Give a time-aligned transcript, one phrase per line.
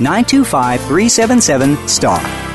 [0.00, 2.51] 925 377 STAR.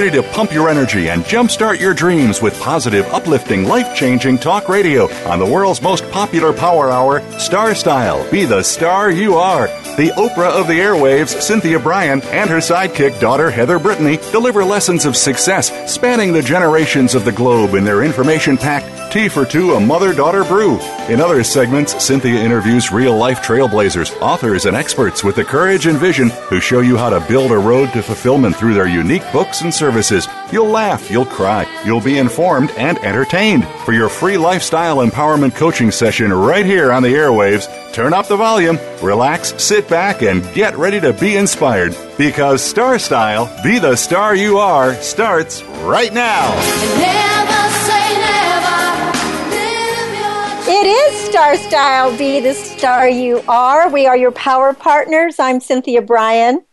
[0.00, 4.66] Ready to pump your energy and jumpstart your dreams with positive, uplifting, life changing talk
[4.66, 8.26] radio on the world's most popular power hour, Star Style.
[8.30, 9.66] Be the star you are.
[9.98, 15.04] The Oprah of the airwaves, Cynthia Brian, and her sidekick daughter, Heather Brittany, deliver lessons
[15.04, 19.72] of success spanning the generations of the globe in their information packed Tea for Two,
[19.72, 20.78] a mother daughter brew.
[21.08, 25.98] In other segments, Cynthia interviews real life trailblazers, authors, and experts with the courage and
[25.98, 29.62] vision who show you how to build a road to fulfillment through their unique books
[29.62, 30.28] and services.
[30.52, 33.66] You'll laugh, you'll cry, you'll be informed and entertained.
[33.84, 38.36] For your free lifestyle empowerment coaching session right here on the airwaves, turn up the
[38.36, 41.96] volume, relax, sit back, and get ready to be inspired.
[42.16, 46.50] Because Star Style, be the star you are, starts right now.
[51.30, 53.88] Star Style, be the star you are.
[53.88, 55.38] We are your power partners.
[55.38, 56.64] I'm Cynthia Brian.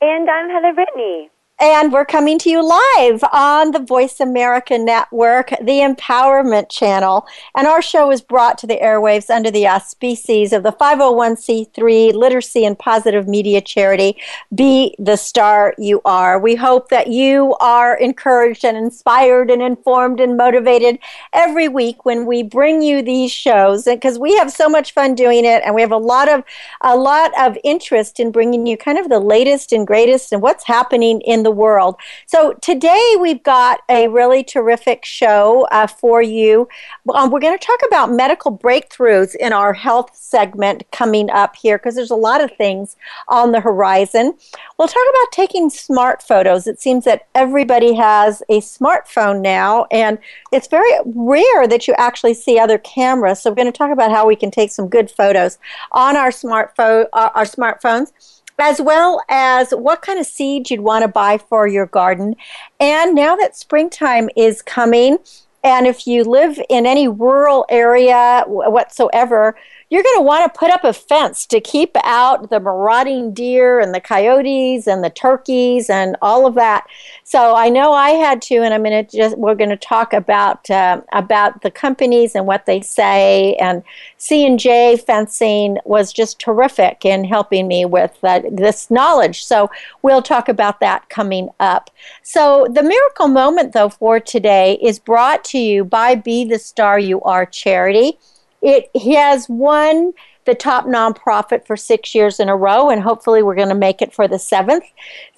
[0.00, 1.28] And I'm Heather Brittany.
[1.58, 7.26] And we're coming to you live on the Voice America Network, the Empowerment Channel.
[7.56, 12.66] And our show is brought to the airwaves under the auspices of the 501c3 Literacy
[12.66, 14.18] and Positive Media Charity,
[14.54, 16.38] Be the Star You Are.
[16.38, 20.98] We hope that you are encouraged and inspired and informed and motivated
[21.32, 25.46] every week when we bring you these shows because we have so much fun doing
[25.46, 26.44] it and we have a lot of
[26.82, 30.66] a lot of interest in bringing you kind of the latest and greatest and what's
[30.66, 31.94] happening in the world.
[32.26, 36.68] So today we've got a really terrific show uh, for you.
[37.14, 41.78] Um, we're going to talk about medical breakthroughs in our health segment coming up here
[41.78, 42.96] because there's a lot of things
[43.28, 44.34] on the horizon.
[44.76, 46.66] We'll talk about taking smart photos.
[46.66, 50.18] It seems that everybody has a smartphone now, and
[50.50, 53.40] it's very rare that you actually see other cameras.
[53.40, 55.58] So we're going to talk about how we can take some good photos
[55.92, 58.10] on our smartphone, our, our smartphones
[58.58, 62.34] as well as what kind of seeds you'd want to buy for your garden.
[62.80, 65.18] And now that springtime is coming,
[65.62, 69.56] and if you live in any rural area whatsoever,
[69.88, 73.78] you're going to want to put up a fence to keep out the marauding deer
[73.78, 76.86] and the coyotes and the turkeys and all of that.
[77.22, 80.12] So I know I had to, and I'm going to just we're going to talk
[80.12, 83.54] about uh, about the companies and what they say.
[83.60, 83.84] And
[84.18, 89.44] C and J fencing was just terrific in helping me with this knowledge.
[89.44, 89.70] So
[90.02, 91.90] we'll talk about that coming up.
[92.22, 96.98] So the miracle moment, though, for today is brought to you by Be the Star
[96.98, 98.18] You Are charity.
[98.66, 100.12] It has won
[100.44, 104.02] the top nonprofit for six years in a row, and hopefully we're going to make
[104.02, 104.82] it for the seventh.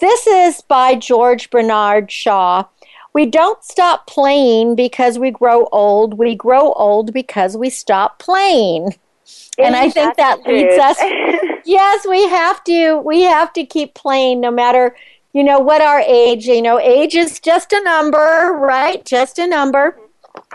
[0.01, 2.65] This is by George Bernard Shaw.
[3.13, 6.15] We don't stop playing because we grow old.
[6.15, 8.95] We grow old because we stop playing.
[9.59, 10.97] and I think that leads us
[11.67, 14.97] Yes, we have to we have to keep playing no matter
[15.35, 19.05] you know what our age, you know, age is just a number, right?
[19.05, 19.99] Just a number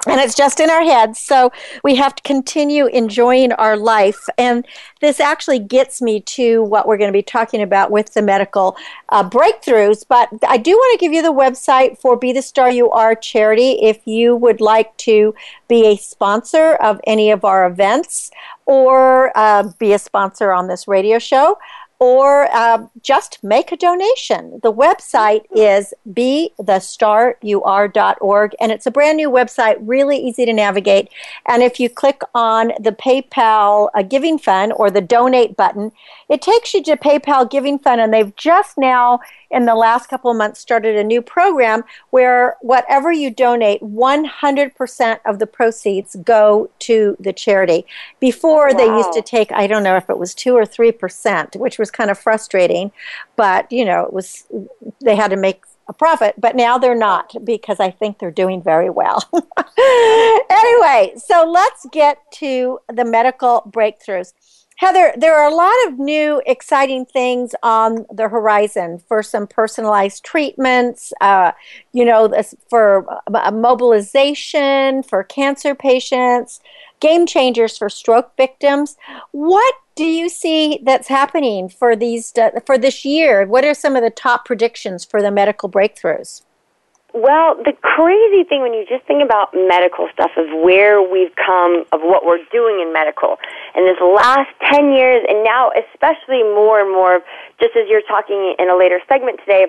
[0.07, 1.19] and it's just in our heads.
[1.19, 1.51] So
[1.83, 4.27] we have to continue enjoying our life.
[4.37, 4.65] And
[5.01, 8.75] this actually gets me to what we're going to be talking about with the medical
[9.09, 10.05] uh, breakthroughs.
[10.07, 13.15] But I do want to give you the website for Be the Star You Are
[13.15, 15.33] charity if you would like to
[15.67, 18.31] be a sponsor of any of our events
[18.65, 21.57] or uh, be a sponsor on this radio show
[22.03, 24.59] or uh, just make a donation.
[24.61, 31.07] The website is bethestaryouare.org, and it's a brand new website, really easy to navigate.
[31.45, 35.93] And if you click on the PayPal uh, Giving Fund or the Donate button,
[36.27, 39.21] it takes you to PayPal Giving Fund, and they've just now
[39.53, 45.19] in the last couple of months started a new program where whatever you donate, 100%
[45.25, 47.85] of the proceeds go to the charity.
[48.19, 48.77] Before wow.
[48.77, 51.91] they used to take, I don't know if it was 2 or 3%, which was
[51.91, 52.91] kind of frustrating,
[53.35, 54.45] but you know, it was
[55.01, 58.61] they had to make a profit, but now they're not because I think they're doing
[58.61, 59.21] very well.
[60.49, 64.33] anyway, so let's get to the medical breakthroughs.
[64.83, 70.25] Heather, there are a lot of new exciting things on the horizon for some personalized
[70.25, 71.53] treatments, uh,
[71.93, 72.29] you know,
[72.69, 76.59] for uh, mobilization, for cancer patients,
[76.99, 78.97] game changers for stroke victims.
[79.31, 83.45] What do you see that's happening for these uh, for this year?
[83.45, 86.41] What are some of the top predictions for the medical breakthroughs?
[87.13, 91.85] Well, the crazy thing when you just think about medical stuff of where we've come,
[91.91, 93.37] of what we're doing in medical,
[93.75, 97.21] in this last 10 years, and now especially more and more,
[97.59, 99.67] just as you're talking in a later segment today,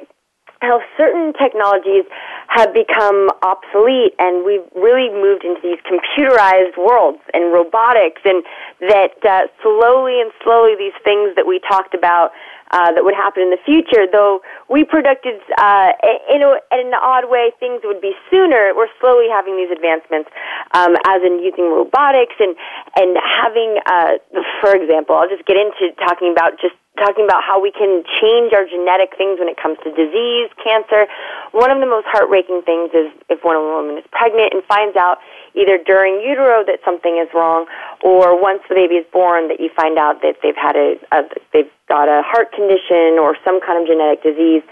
[0.60, 2.04] how certain technologies
[2.48, 8.42] have become obsolete and we've really moved into these computerized worlds and robotics and
[8.80, 12.30] that uh, slowly and slowly these things that we talked about
[12.70, 14.06] uh, that would happen in the future.
[14.10, 15.92] Though we predicted uh,
[16.30, 20.30] in, a, in an odd way things would be sooner, we're slowly having these advancements,
[20.72, 22.56] um, as in using robotics and
[22.96, 24.12] and having, uh,
[24.60, 28.52] for example, I'll just get into talking about just talking about how we can change
[28.54, 31.06] our genetic things when it comes to disease, cancer.
[31.50, 35.18] One of the most heartbreaking things is if one woman is pregnant and finds out
[35.54, 37.66] either during utero that something is wrong,
[38.02, 41.22] or once the baby is born that you find out that they've had a, a
[41.52, 44.62] they've got a heart condition or some kind of genetic disease,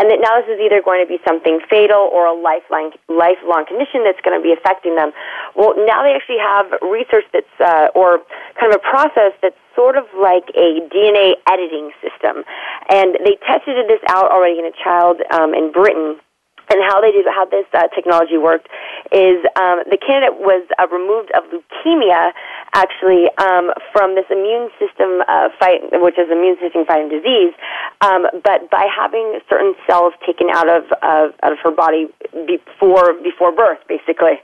[0.00, 3.68] and that now this is either going to be something fatal or a lifelong lifelong
[3.68, 5.12] condition that's going to be affecting them.
[5.54, 8.24] Well, now they actually have research that's uh, or
[8.56, 12.48] kind of a process that's sort of like a DNA editing system,
[12.88, 16.16] and they tested this out already in a child um, in Britain
[16.70, 18.68] and how they did how this uh, technology worked
[19.12, 22.30] is um, the candidate was uh, removed of leukemia
[22.74, 27.52] actually um, from this immune system uh, fight, which is immune system fighting disease,
[28.00, 32.06] um, but by having certain cells taken out of uh, out of her body
[32.46, 34.38] before before birth, basically.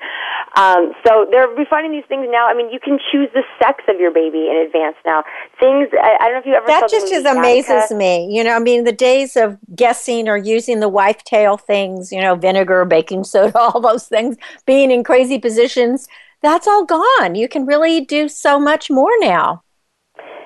[0.57, 2.49] Um, so they're refining these things now.
[2.49, 5.23] I mean, you can choose the sex of your baby in advance now.
[5.61, 8.27] Things I, I don't know if you ever that just just amazes me.
[8.35, 12.23] You know, I mean, the days of guessing or using the wife tail things you
[12.23, 16.09] know, vinegar, baking soda, all those things, being in crazy positions,
[16.41, 17.35] that's all gone.
[17.35, 19.63] You can really do so much more now.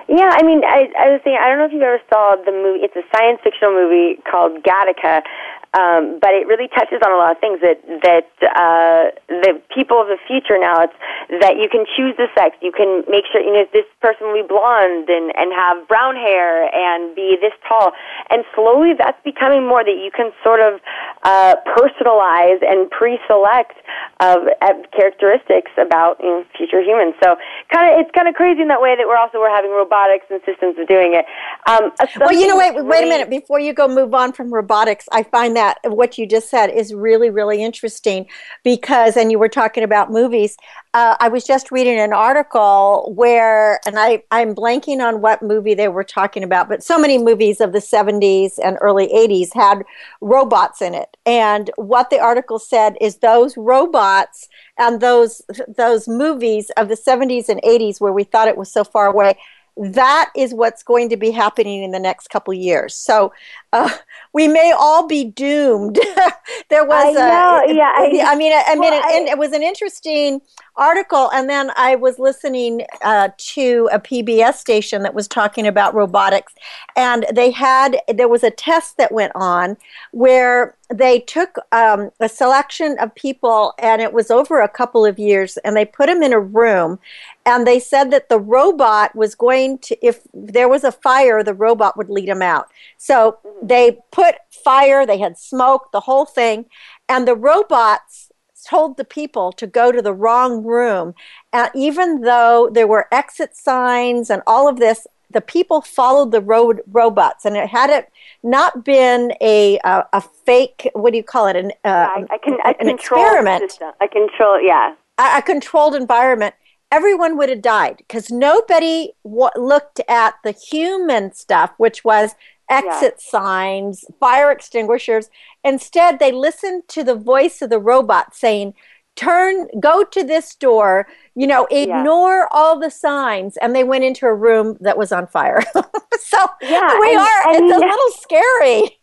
[0.09, 2.51] Yeah, I mean, I, I was saying, I don't know if you ever saw the
[2.51, 2.83] movie.
[2.83, 5.23] It's a science fictional movie called Gattaca,
[5.71, 10.03] um, but it really touches on a lot of things that that uh, the people
[10.03, 10.83] of the future now.
[10.83, 10.99] It's
[11.39, 12.59] that you can choose the sex.
[12.59, 16.19] You can make sure you know this person will be blonde and and have brown
[16.19, 17.95] hair and be this tall.
[18.35, 20.83] And slowly, that's becoming more that you can sort of
[21.23, 23.79] uh, personalize and pre-select
[24.19, 27.15] of uh, characteristics about you know, future humans.
[27.23, 27.39] So
[27.71, 30.27] kind of it's kind of crazy in that way that we're also we're having robotics
[30.35, 31.31] and systems of doing it.
[31.71, 35.07] Um, well, you know, wait, wait a minute before you go move on from robotics.
[35.15, 38.27] I find that that what you just said is really really interesting
[38.65, 40.57] because and you were talking about movies
[40.95, 45.75] uh, i was just reading an article where and i i'm blanking on what movie
[45.75, 49.85] they were talking about but so many movies of the 70s and early 80s had
[50.21, 51.17] robots in it.
[51.27, 54.49] And what the article said is those robots
[54.79, 58.85] and those those movies of the 70s and 80s where we thought it was so
[58.85, 59.39] far away
[59.77, 62.95] that is what's going to be happening in the next couple years.
[62.95, 63.33] So
[63.73, 63.91] uh,
[64.33, 65.97] we may all be doomed.
[66.69, 69.53] there was I a, yeah, I, I mean, I mean, well, it, I, it, was
[69.53, 70.41] an interesting
[70.77, 75.95] article, and then I was listening uh, to a PBS station that was talking about
[75.95, 76.55] robotics,
[76.97, 79.77] and they had there was a test that went on
[80.13, 85.19] where they took um, a selection of people, and it was over a couple of
[85.19, 86.99] years, and they put them in a room,
[87.47, 91.55] and they said that the robot was going to, if there was a fire, the
[91.55, 92.69] robot would lead them out.
[92.97, 96.67] So they put fire, they had smoke, the whole thing,
[97.09, 98.30] and the robots
[98.65, 101.15] told the people to go to the wrong room.
[101.53, 106.41] And even though there were exit signs and all of this, the people followed the
[106.41, 108.11] road robots, and it had it
[108.43, 110.91] not been a a, a fake.
[110.95, 111.55] What do you call it?
[111.55, 113.71] An uh, I can, I an experiment.
[113.71, 113.93] System.
[114.01, 114.61] I control.
[114.61, 116.55] Yeah, a, a controlled environment
[116.91, 122.35] everyone would have died because nobody w- looked at the human stuff, which was
[122.71, 123.31] exit yeah.
[123.31, 125.29] signs, fire extinguishers.
[125.65, 128.75] Instead, they listened to the voice of the robot saying,
[129.17, 132.47] turn go to this door you know ignore yeah.
[132.53, 135.61] all the signs and they went into a room that was on fire
[136.21, 139.00] so yeah, we and, are and, it's a little scary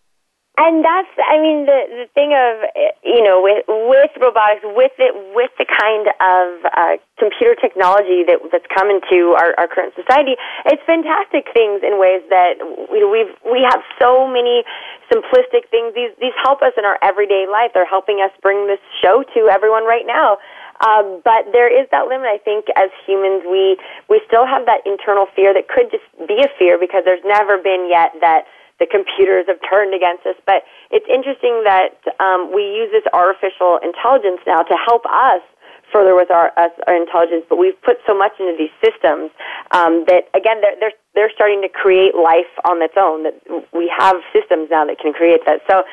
[0.57, 2.65] and that's i mean the the thing of
[3.05, 8.41] you know with with robotics with it with the kind of uh, computer technology that
[8.51, 10.33] that's come into our, our current society
[10.65, 12.57] it's fantastic things in ways that
[12.89, 14.65] we we've we have so many
[15.13, 18.81] simplistic things these these help us in our everyday life they're helping us bring this
[19.01, 20.37] show to everyone right now
[20.77, 22.29] Um, but there is that limit.
[22.29, 26.37] I think as humans, we we still have that internal fear that could just be
[26.37, 28.45] a fear because there's never been yet that
[28.79, 30.35] the computers have turned against us.
[30.45, 35.41] But it's interesting that um, we use this artificial intelligence now to help us
[35.91, 39.31] further with our, us, our intelligence, but we've put so much into these systems
[39.71, 43.23] um, that again they're, they're they're starting to create life on its own.
[43.23, 43.35] That
[43.73, 45.61] we have systems now that can create that.
[45.69, 45.83] So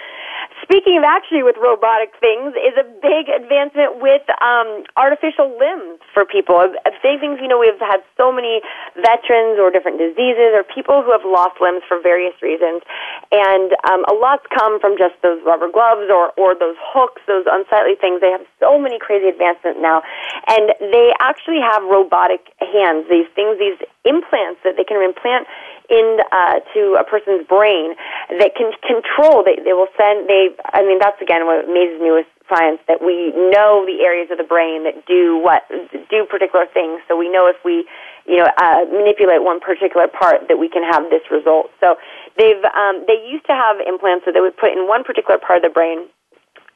[0.64, 6.24] Speaking of actually with robotic things, is a big advancement with um, artificial limbs for
[6.24, 6.56] people.
[7.04, 8.64] Big things, you know, we've had so many
[8.96, 12.80] veterans or different diseases or people who have lost limbs for various reasons,
[13.28, 17.44] and um, a lot's come from just those rubber gloves or or those hooks, those
[17.44, 18.24] unsightly things.
[18.24, 20.00] They have so many crazy advancements now,
[20.48, 23.04] and they actually have robotic hands.
[23.12, 23.76] These things, these
[24.08, 25.44] implants that they can implant
[25.90, 27.94] in uh, to a person's brain
[28.40, 29.44] that can control.
[29.44, 30.28] They, they will send.
[30.28, 30.54] They.
[30.72, 34.36] I mean, that's again what amazes me with science that we know the areas of
[34.36, 37.00] the brain that do what do particular things.
[37.08, 37.88] So we know if we,
[38.26, 41.72] you know, uh, manipulate one particular part that we can have this result.
[41.80, 41.96] So
[42.36, 45.64] they've um, they used to have implants that they would put in one particular part
[45.64, 46.08] of the brain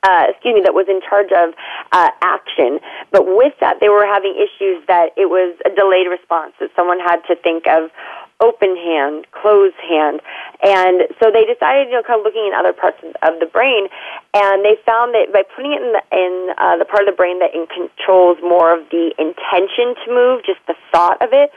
[0.03, 1.55] uh, excuse me, that was in charge of
[1.91, 2.79] uh, action.
[3.11, 7.00] But with that, they were having issues that it was a delayed response, that someone
[7.00, 7.91] had to think of
[8.40, 10.21] open hand, closed hand.
[10.62, 13.88] And so they decided, you know, kind of looking in other parts of the brain,
[14.35, 17.16] and they found that by putting it in the, in uh, the part of the
[17.16, 21.50] brain that controls more of the intention to move, just the thought of it,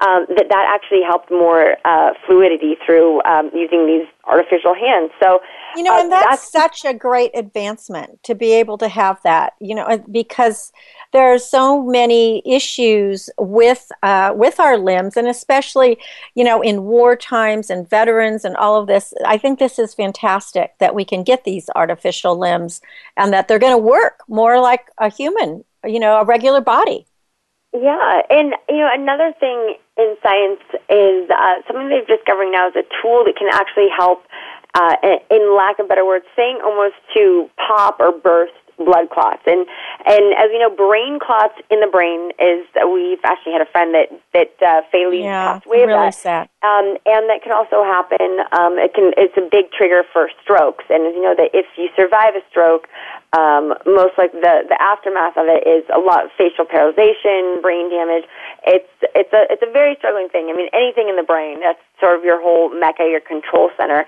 [0.00, 5.10] um, that that actually helped more uh, fluidity through um, using these artificial hands.
[5.18, 5.40] So
[5.78, 9.52] you know, and that's, that's, such a great advancement to be able to have that.
[9.60, 10.72] You know, because
[11.12, 15.96] there are so many issues with uh, with our limbs, and especially
[16.34, 19.14] you know in war times and veterans and all of this.
[19.24, 22.80] I think this is fantastic that we can get these artificial limbs
[23.16, 25.64] and that they're going to work more like a human.
[25.86, 27.06] You know, a regular body.
[27.72, 32.76] Yeah, and you know another thing in science is uh, something they're discovering now is
[32.76, 34.24] a tool that can actually help,
[34.74, 34.96] uh,
[35.30, 39.42] in lack of better words, saying almost to pop or burst blood clots.
[39.46, 39.66] And
[40.06, 43.92] and as you know, brain clots in the brain is we've actually had a friend
[43.94, 46.14] that that uh, fatally yeah, passed away really of that.
[46.14, 46.48] Sad.
[46.62, 48.40] Um, and that can also happen.
[48.54, 50.86] Um, it can it's a big trigger for strokes.
[50.88, 52.86] And as you know, that if you survive a stroke,
[53.34, 57.90] um, most like the the aftermath of it is a lot of facial paralyzation, brain
[57.90, 58.24] damage.
[58.64, 60.48] It's it's a it's a very struggling thing.
[60.48, 64.06] I mean, anything in the brain that's sort of your whole mecca, your control center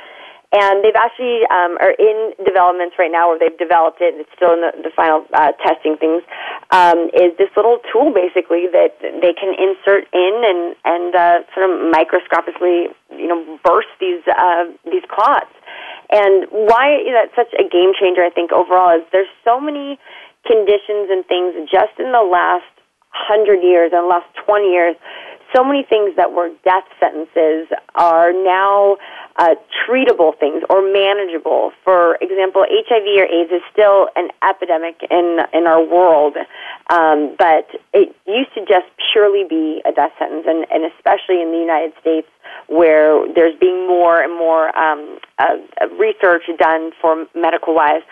[0.52, 4.14] and they've actually um, are in developments right now, where they've developed it.
[4.14, 6.22] And it's still in the, the final uh, testing things.
[6.70, 11.70] Um, is this little tool basically that they can insert in and and uh, sort
[11.70, 15.54] of microscopically, you know, burst these uh, these clots.
[16.10, 19.98] And why that's such a game changer, I think, overall, is there's so many
[20.46, 22.66] conditions and things just in the last
[23.14, 24.96] hundred years and last twenty years
[25.54, 28.96] so many things that were death sentences are now
[29.36, 29.54] uh,
[29.86, 31.72] treatable things or manageable.
[31.84, 36.36] For example, HIV or AIDS is still an epidemic in in our world,
[36.90, 41.50] um, but it used to just purely be a death sentence, and, and especially in
[41.50, 42.28] the United States,
[42.68, 45.56] where there's being more and more um, uh,
[45.98, 48.02] research done for medical wise.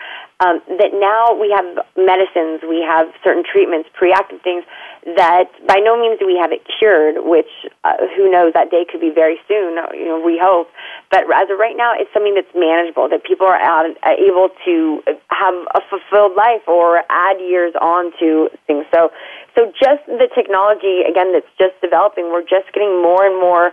[0.41, 4.63] Um, that now we have medicines, we have certain treatments, preactive things
[5.05, 7.49] that by no means do we have it cured, which
[7.83, 9.79] uh, who knows that day could be very soon.
[9.95, 10.67] You know, we hope.
[11.09, 13.07] But as of right now, it's something that's manageable.
[13.07, 13.87] That people are uh,
[14.19, 15.01] able to
[15.31, 18.85] have a fulfilled life or add years on to things.
[18.93, 19.11] So,
[19.55, 22.31] so just the technology again that's just developing.
[22.31, 23.71] We're just getting more and more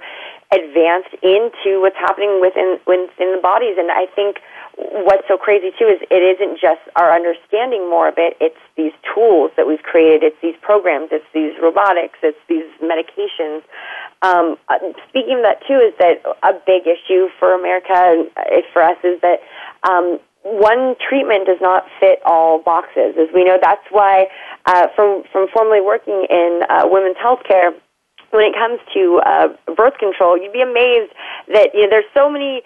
[0.55, 4.39] advanced into what's happening within within the bodies, and I think
[4.77, 8.93] what's so crazy too is it isn't just our understanding more of it, it's these
[9.15, 13.63] tools that we've created, it's these programs, it's these robotics, it's these medications.
[14.23, 14.79] Um, uh,
[15.09, 18.97] speaking of that too, is that a big issue for America and uh, for us
[19.03, 19.41] is that
[19.89, 23.17] um, one treatment does not fit all boxes.
[23.19, 24.29] As we know, that's why
[24.67, 27.73] uh, from from formerly working in uh, women's healthcare,
[28.31, 31.13] when it comes to uh, birth control, you'd be amazed
[31.53, 32.63] that you know there's so many.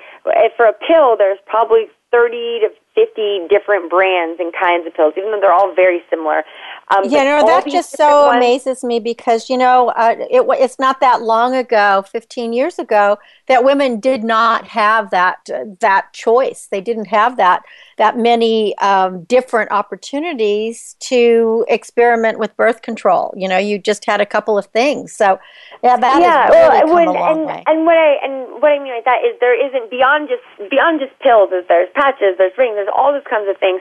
[0.56, 5.30] For a pill, there's probably 30 to 50 different brands and kinds of pills, even
[5.30, 6.44] though they're all very similar.
[6.90, 10.78] Um, yeah, no, that just so ones, amazes me because, you know, uh, it, it's
[10.78, 13.16] not that long ago, 15 years ago,
[13.46, 16.66] that women did not have that, uh, that choice.
[16.68, 17.62] They didn't have that,
[17.98, 23.32] that many um, different opportunities to experiment with birth control.
[23.36, 25.12] You know, you just had a couple of things.
[25.12, 25.38] So,
[25.84, 27.64] yeah, that yeah, really well, when, and, way.
[27.66, 31.00] and what I and what I mean by that is there isn't beyond just beyond
[31.00, 31.52] just pills.
[31.52, 33.80] Is there's patches, there's rings, there's all those kinds of things.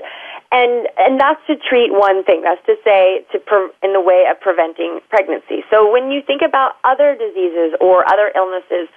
[0.52, 2.42] And and that's to treat one thing.
[2.42, 5.62] That's to say to pre- in the way of preventing pregnancy.
[5.70, 8.90] So when you think about other diseases or other illnesses,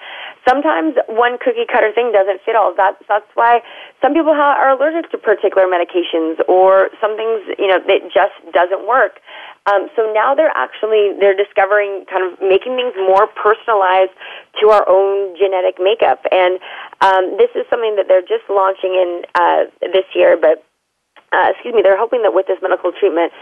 [0.49, 2.73] sometimes one cookie cutter thing doesn't fit all.
[2.75, 3.61] That's that's why
[4.01, 8.37] some people ha- are allergic to particular medications or some things you know that just
[8.57, 9.21] doesn't work.
[9.69, 14.17] Um, so now they're actually they're discovering kind of making things more personalized
[14.65, 16.57] to our own genetic makeup, and
[17.05, 20.65] um, this is something that they're just launching in uh, this year, but
[21.33, 23.33] uh, excuse me, they're hoping that with this medical treatment,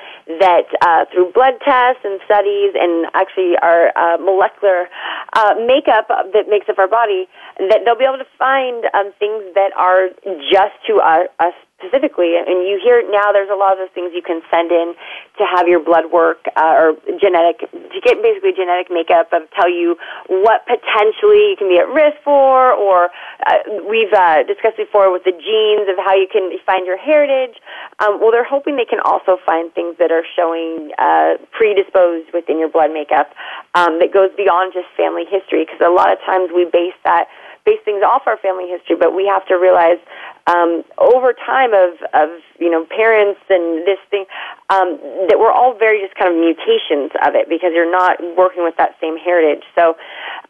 [0.40, 4.88] that uh, through blood tests and studies and actually our uh, molecular
[5.35, 7.26] uh, makeup that makes up our body,
[7.59, 10.09] that they'll be able to find um, things that are
[10.50, 12.37] just to our, us specifically.
[12.37, 14.95] And you hear now there's a lot of those things you can send in
[15.41, 19.69] to have your blood work uh, or genetic to get basically genetic makeup of tell
[19.69, 19.97] you
[20.29, 23.09] what potentially you can be at risk for, or
[23.49, 27.57] uh, we've uh, discussed before with the genes of how you can find your heritage.
[27.99, 32.59] Um, well, they're hoping they can also find things that are showing uh, predisposed within
[32.59, 33.33] your blood makeup
[33.75, 37.27] um, that goes beyond just family history because a lot of times we base that
[37.64, 39.99] base things off our family history, but we have to realize
[40.47, 44.25] um, over time of of you know parents and this thing
[44.71, 44.99] um,
[45.29, 48.76] that we're all very just kind of mutations of it because you're not working with
[48.76, 49.62] that same heritage.
[49.76, 49.97] So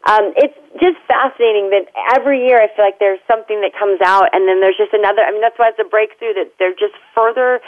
[0.07, 4.29] um, it's just fascinating that every year I feel like there's something that comes out,
[4.33, 5.21] and then there's just another.
[5.21, 7.59] I mean, that's why it's a breakthrough that they're just further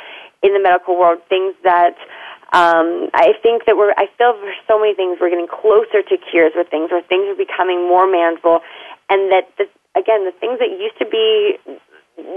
[0.41, 1.95] in the medical world things that.
[2.53, 6.15] Um, I think that we're, I feel for so many things, we're getting closer to
[6.29, 8.62] cures with things, where things are becoming more manageable,
[9.10, 9.65] and that the,
[10.00, 11.57] again, the things that used to be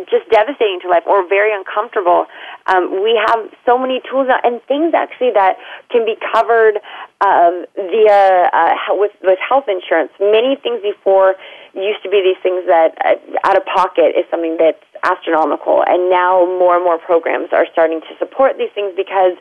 [0.08, 2.26] just devastating to life or very uncomfortable.
[2.66, 5.58] Um, we have so many tools now, and things actually that
[5.90, 6.80] can be covered
[7.20, 10.10] uh, via uh, with with health insurance.
[10.18, 11.36] Many things before
[11.74, 16.08] used to be these things that uh, out of pocket is something that's astronomical, and
[16.08, 19.36] now more and more programs are starting to support these things because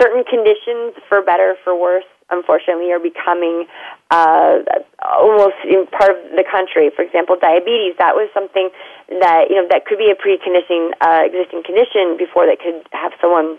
[0.00, 3.66] certain conditions, for better for worse, unfortunately, are becoming
[4.10, 4.62] uh,
[5.02, 6.90] almost in part of the country.
[6.94, 7.96] For example, diabetes.
[7.98, 8.70] That was something
[9.08, 13.12] that you know that could be a pre-conditioning uh, existing condition before that could have
[13.20, 13.58] someone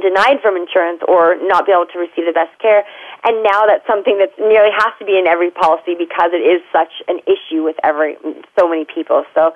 [0.00, 2.84] denied from insurance or not be able to receive the best care.
[3.24, 6.64] And now that's something that nearly has to be in every policy because it is
[6.72, 8.16] such an issue with every
[8.58, 9.24] so many people.
[9.34, 9.52] So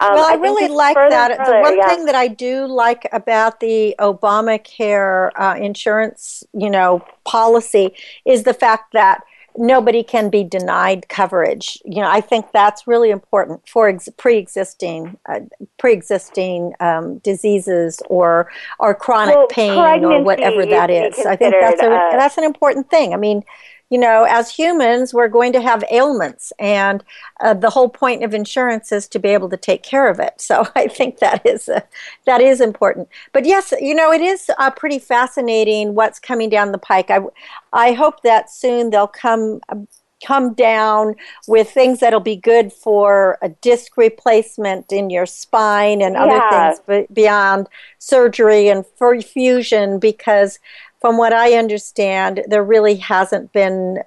[0.00, 1.36] um, well, I, I really like that.
[1.36, 1.88] Further, the one yeah.
[1.88, 8.54] thing that I do like about the Obamacare uh, insurance, you know, policy is the
[8.54, 9.22] fact that
[9.56, 11.80] nobody can be denied coverage.
[11.84, 15.40] You know, I think that's really important for ex- pre-existing uh,
[15.78, 21.18] pre-existing um, diseases or or chronic well, pain or whatever that is.
[21.24, 23.14] I think that's a uh, that's an important thing.
[23.14, 23.42] I mean,
[23.90, 27.04] you know, as humans, we're going to have ailments, and
[27.40, 30.34] uh, the whole point of insurance is to be able to take care of it.
[30.44, 31.80] So I think that is uh,
[32.26, 33.08] that is important.
[33.32, 37.10] But yes, you know, it is uh, pretty fascinating what's coming down the pike.
[37.10, 37.20] I
[37.72, 39.60] I hope that soon they'll come
[40.24, 41.14] come down
[41.46, 46.74] with things that'll be good for a disc replacement in your spine and other yeah.
[46.74, 47.68] things beyond
[47.98, 50.58] surgery and for fusion because
[51.04, 53.98] from what I understand, there really hasn't been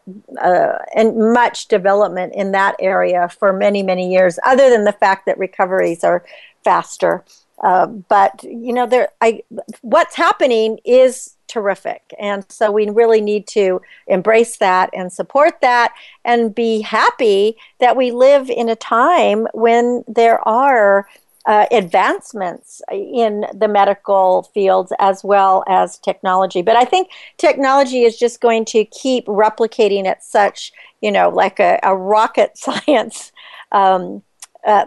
[0.41, 0.79] uh,
[1.13, 6.03] much development in that area for many, many years, other than the fact that recoveries
[6.03, 6.25] are
[6.63, 7.23] faster.
[7.63, 9.43] Uh, but you know, there, I,
[9.81, 15.93] what's happening is terrific, and so we really need to embrace that and support that,
[16.25, 21.07] and be happy that we live in a time when there are
[21.47, 26.61] uh, advancements in the medical fields as well as technology.
[26.61, 31.59] But I think technology is just going to keep replicating at such, you know, like
[31.59, 33.31] a, a rocket science
[33.71, 34.21] um,
[34.65, 34.85] uh,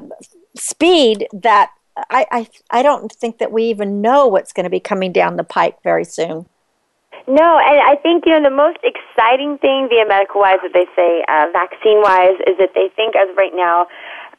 [0.55, 1.71] speed that
[2.11, 5.37] I, I, I don't think that we even know what's going to be coming down
[5.37, 6.47] the pike very soon.
[7.27, 10.87] No, and I think you know the most exciting thing via medical wise that they
[10.97, 13.87] say uh, vaccine wise is that they think as right now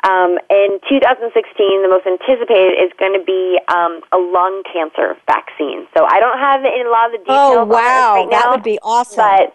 [0.03, 1.29] um, in 2016,
[1.83, 5.85] the most anticipated is going to be um, a lung cancer vaccine.
[5.93, 7.57] So I don't have a lot of the oh, details.
[7.61, 9.21] Oh wow, right that now, would be awesome.
[9.21, 9.53] But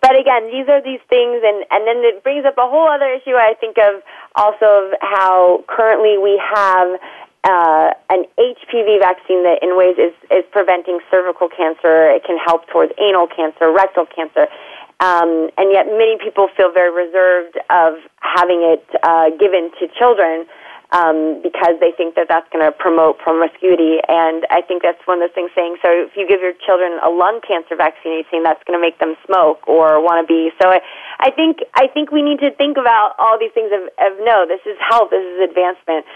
[0.00, 3.10] but again, these are these things, and and then it brings up a whole other
[3.10, 3.34] issue.
[3.34, 4.02] I think of
[4.36, 6.94] also of how currently we have
[7.44, 12.10] uh, an HPV vaccine that, in ways, is is preventing cervical cancer.
[12.10, 14.46] It can help towards anal cancer, rectal cancer.
[15.00, 20.46] Um, and yet, many people feel very reserved of having it uh, given to children
[20.90, 24.00] um, because they think that that's going to promote promiscuity.
[24.08, 26.96] And I think that's one of those things saying, so if you give your children
[27.04, 30.26] a lung cancer vaccine, you're saying that's going to make them smoke or want to
[30.26, 30.50] be.
[30.60, 30.80] So I,
[31.20, 34.48] I think I think we need to think about all these things of, of no,
[34.48, 36.08] this is health, this is advancement.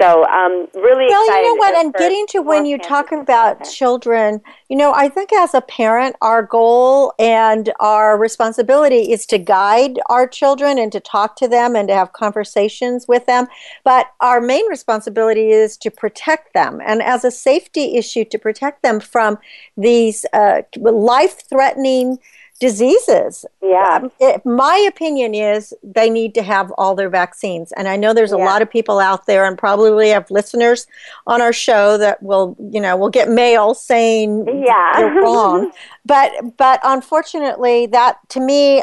[0.00, 1.42] So um, really well, excited.
[1.42, 1.74] you know what?
[1.74, 6.14] And getting to when you talk about children, you know, I think as a parent,
[6.22, 11.74] our goal and our responsibility is to guide our children and to talk to them
[11.74, 13.48] and to have conversations with them.
[13.82, 18.82] But our main responsibility is to protect them, and as a safety issue, to protect
[18.82, 19.38] them from
[19.76, 22.18] these uh, life-threatening
[22.58, 23.44] diseases.
[23.62, 24.00] Yeah.
[24.02, 27.72] Um, it, my opinion is they need to have all their vaccines.
[27.72, 30.86] And I know there's a lot of people out there and probably have listeners
[31.26, 34.98] on our show that will, you know, will get mail saying Yeah.
[34.98, 35.70] you're wrong.
[36.06, 38.82] but but unfortunately that to me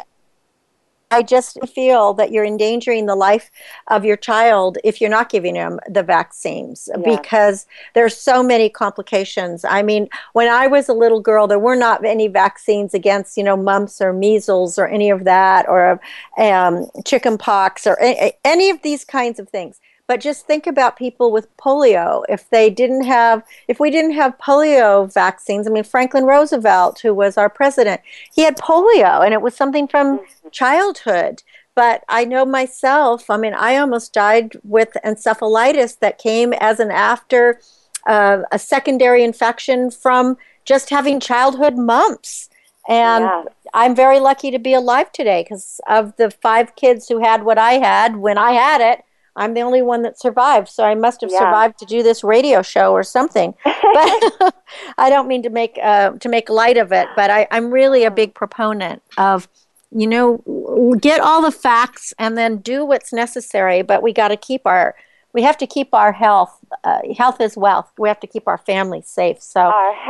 [1.11, 3.51] I just feel that you're endangering the life
[3.87, 7.15] of your child if you're not giving them the vaccines Yeah.
[7.15, 9.63] because there's so many complications.
[9.63, 13.43] I mean, when I was a little girl, there were not any vaccines against, you
[13.43, 15.99] know, mumps or measles or any of that or
[16.37, 17.97] um, chicken pox or
[18.43, 19.79] any of these kinds of things.
[20.07, 22.23] But just think about people with polio.
[22.29, 27.13] If they didn't have, if we didn't have polio vaccines, I mean, Franklin Roosevelt, who
[27.13, 28.01] was our president,
[28.33, 30.19] he had polio and it was something from
[30.51, 31.41] childhood.
[31.73, 36.91] But I know myself, I mean, I almost died with encephalitis that came as an
[36.91, 37.59] after
[38.05, 42.49] uh, a secondary infection from just having childhood mumps.
[42.87, 43.43] And Yeah.
[43.73, 47.57] I'm very lucky to be alive today because of the five kids who had what
[47.57, 49.03] I had when I had it.
[49.35, 51.39] I'm the only one that survived, so I must have Yeah.
[51.39, 53.53] survived to do this radio show or something.
[53.65, 54.53] But
[54.97, 58.03] I don't mean to make uh, to make light of it, but I, I'm really
[58.03, 59.47] a big proponent of,
[59.91, 63.81] you know, get all the facts and then do what's necessary.
[63.81, 64.95] But we got to keep our
[65.33, 66.57] we have to keep our health.
[66.83, 67.91] Uh, health is wealth.
[67.97, 69.41] We have to keep our families safe.
[69.41, 69.59] So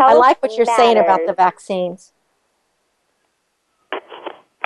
[0.07, 2.11] I like what you're saying about the vaccines.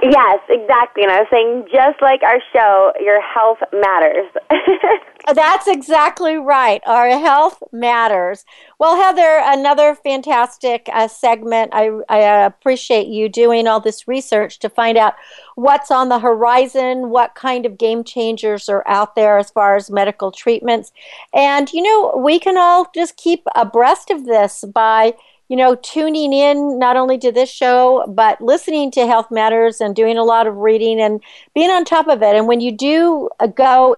[0.01, 1.03] Yes, exactly.
[1.03, 4.27] And I was saying, just like our show, your health matters.
[5.33, 6.81] That's exactly right.
[6.85, 8.45] Our health matters.
[8.79, 11.71] Well, Heather, another fantastic uh, segment.
[11.73, 15.15] I, I appreciate you doing all this research to find out
[15.55, 19.91] what's on the horizon, what kind of game changers are out there as far as
[19.91, 20.93] medical treatments.
[21.33, 25.13] And, you know, we can all just keep abreast of this by
[25.49, 29.95] you know, tuning in not only to this show, but listening to Health Matters and
[29.95, 31.21] doing a lot of reading and
[31.55, 32.35] being on top of it.
[32.35, 33.97] And when you do uh, go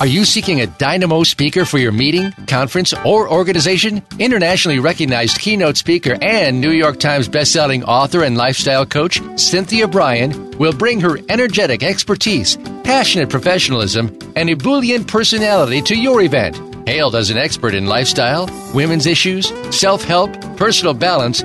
[0.01, 4.03] Are you seeking a dynamo speaker for your meeting, conference, or organization?
[4.19, 10.51] Internationally recognized keynote speaker and New York Times bestselling author and lifestyle coach Cynthia Brian
[10.59, 16.61] will bring her energetic expertise, passionate professionalism, and ebullient personality to your event.
[16.89, 21.45] Hailed as an expert in lifestyle, women's issues, self help, personal balance,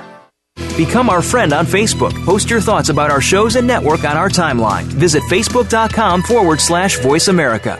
[0.77, 2.13] Become our friend on Facebook.
[2.25, 4.83] Post your thoughts about our shows and network on our timeline.
[4.83, 7.79] Visit facebook.com forward slash voice America.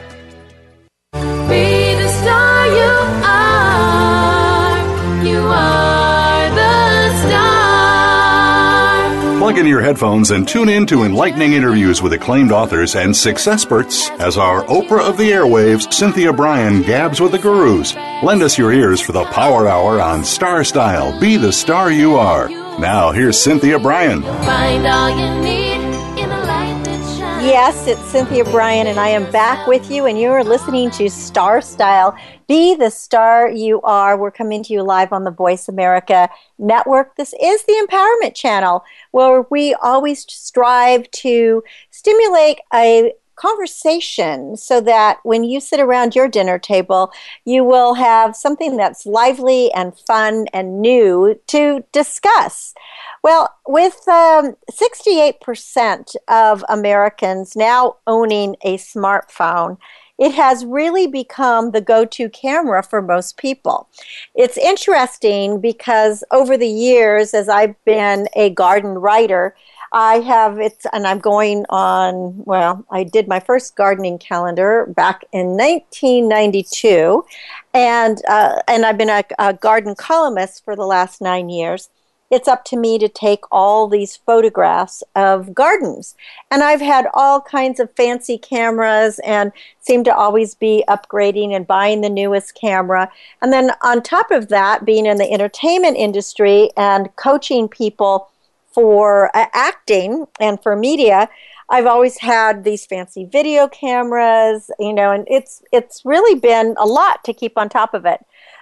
[1.14, 2.92] Be the star you
[3.26, 4.78] are.
[5.26, 9.40] You are the star.
[9.40, 13.64] Plug in your headphones and tune in to enlightening interviews with acclaimed authors and success
[13.64, 17.96] experts as our Oprah of the airwaves, Cynthia Brian, gabs with the gurus.
[18.24, 21.20] Lend us your ears for the Power Hour on Star Style.
[21.20, 22.50] Be the star you are.
[22.80, 24.22] Now, here's Cynthia Brian.
[24.22, 25.76] Find all you need
[26.20, 27.46] in the light that shines.
[27.46, 31.10] Yes, it's Cynthia Brian, and I am back with you, and you are listening to
[31.10, 32.18] Star Style.
[32.48, 34.18] Be the star you are.
[34.18, 37.16] We're coming to you live on the Voice America Network.
[37.18, 45.20] This is the Empowerment Channel, where we always strive to stimulate a conversation so that
[45.24, 47.12] when you sit around your dinner table,
[47.44, 52.76] you will have something that's lively and fun and new to discuss.
[53.24, 59.78] Well, with um, 68% of Americans now owning a smartphone,
[60.22, 63.88] it has really become the go to camera for most people.
[64.36, 69.56] It's interesting because over the years, as I've been a garden writer,
[69.92, 72.44] I have it, and I'm going on.
[72.46, 77.26] Well, I did my first gardening calendar back in 1992,
[77.74, 81.90] and uh, and I've been a, a garden columnist for the last nine years.
[82.30, 86.16] It's up to me to take all these photographs of gardens,
[86.50, 89.52] and I've had all kinds of fancy cameras, and
[89.82, 93.12] seem to always be upgrading and buying the newest camera.
[93.42, 98.30] And then on top of that, being in the entertainment industry and coaching people
[98.74, 101.30] for uh, acting and for media,
[101.70, 106.86] I've always had these fancy video cameras, you know, and it's it's really been a
[106.86, 108.20] lot to keep on top of it.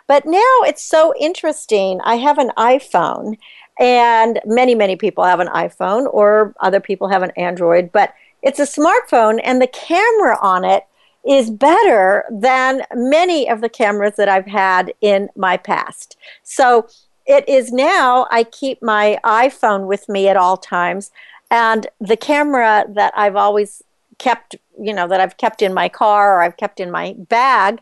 [0.07, 2.01] But now it's so interesting.
[2.03, 3.37] I have an iPhone,
[3.79, 8.59] and many many people have an iPhone, or other people have an Android, but it's
[8.59, 10.83] a smartphone, and the camera on it
[11.27, 16.15] is better than many of the cameras that I've had in my past.
[16.43, 16.87] So
[17.29, 21.11] it is now I keep my iPhone with me at all times
[21.51, 23.83] and the camera that I've always
[24.17, 27.81] kept, you know, that I've kept in my car or I've kept in my bag,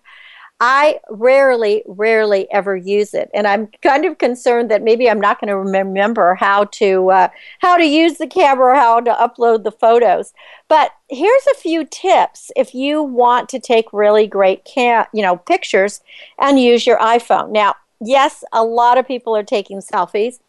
[0.59, 5.39] I rarely, rarely ever use it, and I'm kind of concerned that maybe I'm not
[5.39, 7.27] going to remember how to uh,
[7.59, 10.33] how to use the camera, how to upload the photos.
[10.67, 15.37] But here's a few tips if you want to take really great cam, you know,
[15.37, 16.01] pictures
[16.39, 17.51] and use your iPhone.
[17.51, 20.39] Now, yes, a lot of people are taking selfies,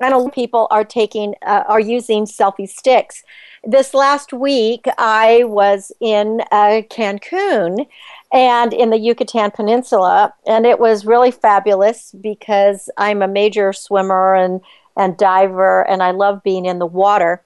[0.00, 3.22] and a lot of people are taking uh, are using selfie sticks.
[3.64, 7.86] This last week, I was in uh, Cancun
[8.32, 14.34] and in the Yucatan Peninsula, and it was really fabulous because I'm a major swimmer
[14.34, 14.60] and
[14.96, 17.42] and diver, and I love being in the water.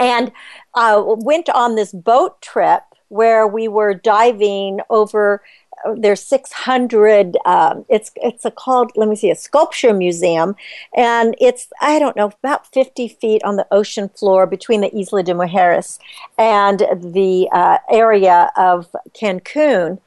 [0.00, 0.32] And
[0.74, 5.42] uh, went on this boat trip where we were diving over
[5.96, 10.54] there's 600 um, it's it's a called let me see a sculpture museum.
[10.96, 15.22] And it's i don't know about 50 feet on the ocean floor between the isla
[15.22, 15.98] de mujeres
[16.38, 19.98] and the uh, area of cancun.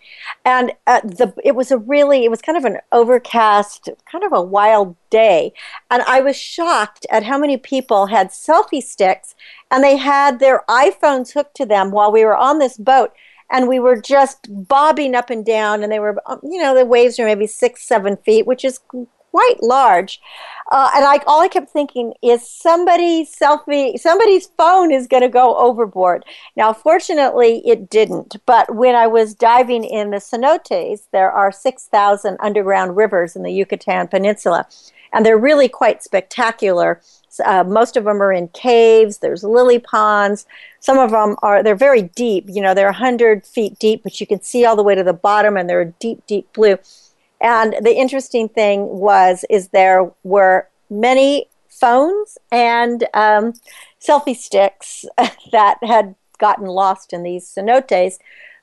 [0.43, 4.33] And uh, the it was a really it was kind of an overcast kind of
[4.33, 5.53] a wild day.
[5.91, 9.35] And i was shocked at how many people had selfie sticks
[9.71, 13.13] and they had their iphones hooked to them while we were on this boat
[13.49, 16.85] and we were just bobbing up and down and they were um, you know the
[16.85, 18.79] waves were maybe six seven feet which is
[19.31, 20.21] quite large.
[20.71, 25.29] Uh, and I, all i kept thinking is somebody's selfie somebody's phone is going to
[25.29, 26.23] go overboard.
[26.55, 28.37] Now fortunately it didn't.
[28.45, 33.51] But when i was diving in the cenotes there are 6000 underground rivers in the
[33.51, 34.67] yucatan peninsula
[35.11, 37.01] and they're really quite spectacular
[37.43, 39.17] uh, most of them are in caves.
[39.17, 40.45] There's lily ponds.
[40.79, 42.45] Some of them are they're very deep.
[42.47, 45.13] You know, they're hundred feet deep, but you can see all the way to the
[45.13, 46.77] bottom, and they're deep, deep blue.
[47.41, 53.53] And the interesting thing was is there were many phones and um,
[53.99, 55.05] selfie sticks
[55.51, 58.17] that had gotten lost in these cenotes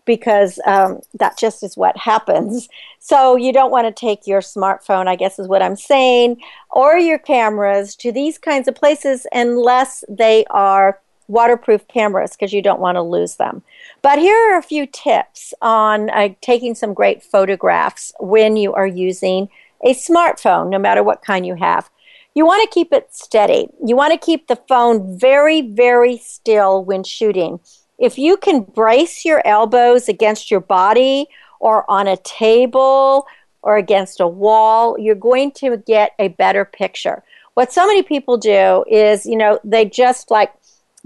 [0.04, 2.68] because um, that just is what happens.
[2.98, 6.96] So you don't want to take your smartphone, I guess is what I'm saying, or
[6.98, 12.80] your cameras to these kinds of places unless they are waterproof cameras because you don't
[12.80, 13.62] want to lose them.
[14.02, 18.86] But here are a few tips on uh, taking some great photographs when you are
[18.86, 19.48] using
[19.84, 21.90] a smartphone, no matter what kind you have.
[22.34, 23.68] You want to keep it steady.
[23.84, 27.60] You want to keep the phone very, very still when shooting.
[28.02, 31.28] If you can brace your elbows against your body
[31.60, 33.28] or on a table
[33.62, 37.22] or against a wall, you're going to get a better picture.
[37.54, 40.52] What so many people do is, you know, they just like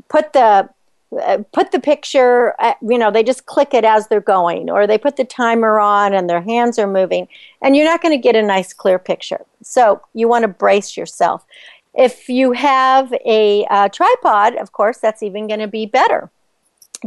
[0.09, 0.71] put the
[1.23, 4.87] uh, put the picture, uh, you know, they just click it as they're going, or
[4.87, 7.29] they put the timer on and their hands are moving,
[7.63, 9.45] and you're not going to get a nice clear picture.
[9.63, 11.45] So you want to brace yourself.
[11.95, 16.31] If you have a uh, tripod, of course, that's even going to be better.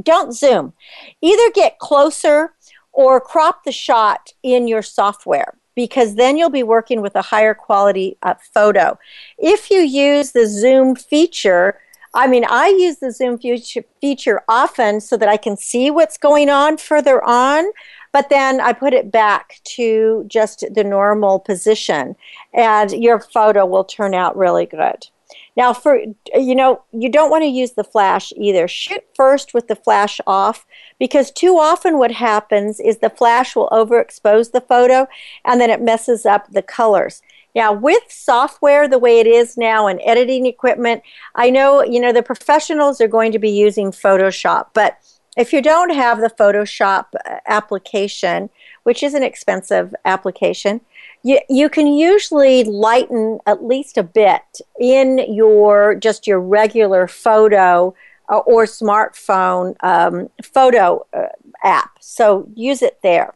[0.01, 0.73] Don't zoom.
[1.21, 2.53] Either get closer
[2.91, 7.53] or crop the shot in your software because then you'll be working with a higher
[7.53, 8.99] quality uh, photo.
[9.37, 11.79] If you use the zoom feature,
[12.13, 16.17] I mean, I use the zoom feature, feature often so that I can see what's
[16.17, 17.65] going on further on,
[18.11, 22.15] but then I put it back to just the normal position,
[22.53, 25.07] and your photo will turn out really good.
[25.55, 25.99] Now, for
[26.33, 28.67] you know, you don't want to use the flash either.
[28.67, 30.65] Shoot first with the flash off
[30.99, 35.07] because too often what happens is the flash will overexpose the photo
[35.45, 37.21] and then it messes up the colors.
[37.55, 41.01] Now, with software the way it is now and editing equipment,
[41.35, 44.97] I know, you know, the professionals are going to be using Photoshop, but
[45.37, 48.49] if you don't have the Photoshop uh, application,
[48.83, 50.81] which is an expensive application,
[51.23, 57.93] you, you can usually lighten at least a bit in your just your regular photo
[58.29, 61.27] uh, or smartphone um, photo uh,
[61.63, 61.97] app.
[61.99, 63.33] So use it there.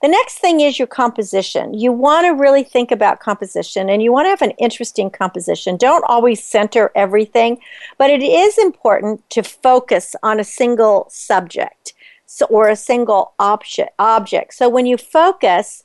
[0.00, 1.74] The next thing is your composition.
[1.74, 5.76] You want to really think about composition and you want to have an interesting composition.
[5.76, 7.58] Don't always center everything,
[7.98, 11.94] but it is important to focus on a single subject
[12.26, 13.90] so, or a single object.
[13.98, 14.54] object.
[14.54, 15.82] So when you focus,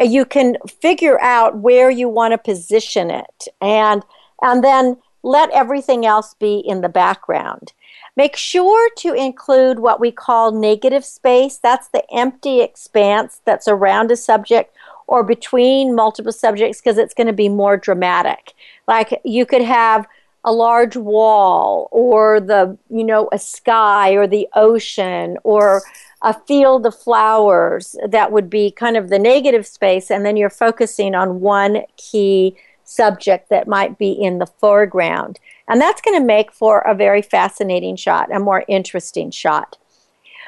[0.00, 4.02] you can figure out where you want to position it and
[4.42, 7.72] and then let everything else be in the background.
[8.16, 11.58] Make sure to include what we call negative space.
[11.58, 14.74] That's the empty expanse that's around a subject
[15.06, 18.54] or between multiple subjects because it's going to be more dramatic.
[18.88, 20.06] Like you could have
[20.44, 25.82] a large wall or the, you know, a sky or the ocean or
[26.22, 30.50] a field of flowers that would be kind of the negative space and then you're
[30.50, 35.38] focusing on one key subject that might be in the foreground.
[35.68, 39.78] And that's going to make for a very fascinating shot, a more interesting shot.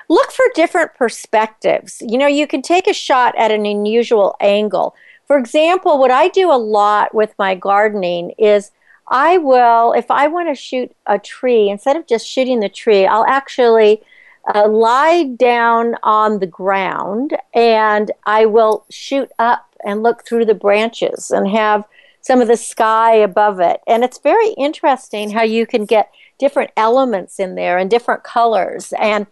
[0.08, 2.02] Look for different perspectives.
[2.04, 4.94] You know, you can take a shot at an unusual angle.
[5.26, 8.72] For example, what I do a lot with my gardening is
[9.08, 13.06] I will, if I want to shoot a tree, instead of just shooting the tree,
[13.06, 14.02] I'll actually
[14.52, 20.54] uh, lie down on the ground and I will shoot up and look through the
[20.54, 21.84] branches and have
[22.20, 23.80] some of the sky above it.
[23.86, 28.92] And it's very interesting how you can get different elements in there and different colors.
[28.98, 29.26] And,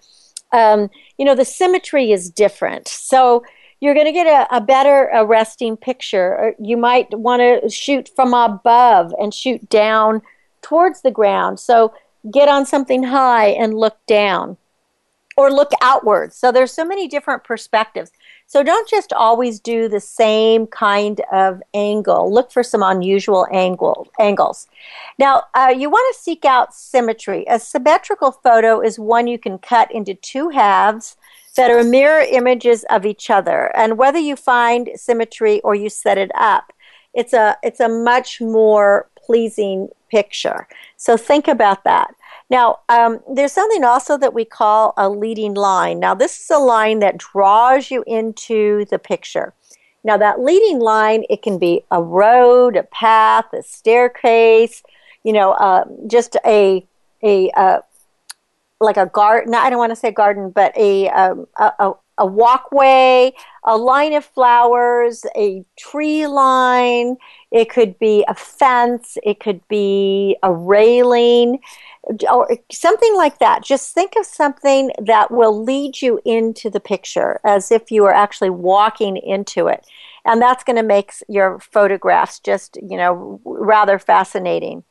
[0.52, 2.88] um, you know, the symmetry is different.
[2.88, 3.44] So
[3.80, 6.54] you're going to get a, a better arresting picture.
[6.58, 10.22] You might want to shoot from above and shoot down
[10.62, 11.58] towards the ground.
[11.58, 11.94] So
[12.30, 14.56] get on something high and look down
[15.36, 16.36] or look outwards.
[16.36, 18.10] So there's so many different perspectives.
[18.46, 22.32] So don't just always do the same kind of angle.
[22.32, 24.66] Look for some unusual angle, angles.
[25.18, 27.44] Now, uh, you want to seek out symmetry.
[27.48, 31.16] A symmetrical photo is one you can cut into two halves
[31.56, 33.70] that are mirror images of each other.
[33.76, 36.72] And whether you find symmetry or you set it up,
[37.14, 40.66] it's a it's a much more pleasing picture.
[40.96, 42.14] So think about that.
[42.50, 46.00] Now, um, there's something also that we call a leading line.
[46.00, 49.54] Now, this is a line that draws you into the picture.
[50.02, 54.82] Now, that leading line, it can be a road, a path, a staircase,
[55.22, 56.86] you know, uh, just a
[57.22, 57.80] a uh,
[58.80, 59.54] like a garden.
[59.54, 63.32] I don't want to say garden, but a, um, a a walkway,
[63.64, 67.16] a line of flowers, a tree line.
[67.50, 69.18] It could be a fence.
[69.24, 71.58] It could be a railing
[72.30, 73.64] or something like that.
[73.64, 78.14] Just think of something that will lead you into the picture as if you were
[78.14, 79.86] actually walking into it.
[80.24, 84.84] And that's going to make your photographs just, you know, rather fascinating.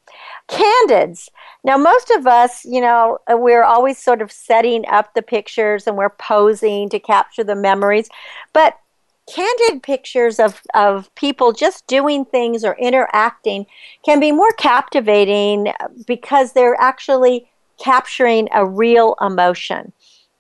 [0.48, 1.30] Candids.
[1.64, 5.98] Now, most of us, you know, we're always sort of setting up the pictures and
[5.98, 8.10] we're posing to capture the memories.
[8.54, 8.78] But
[9.34, 13.66] candid pictures of, of people just doing things or interacting
[14.04, 17.48] can be more captivating uh, because they're actually
[17.80, 19.94] capturing a real emotion.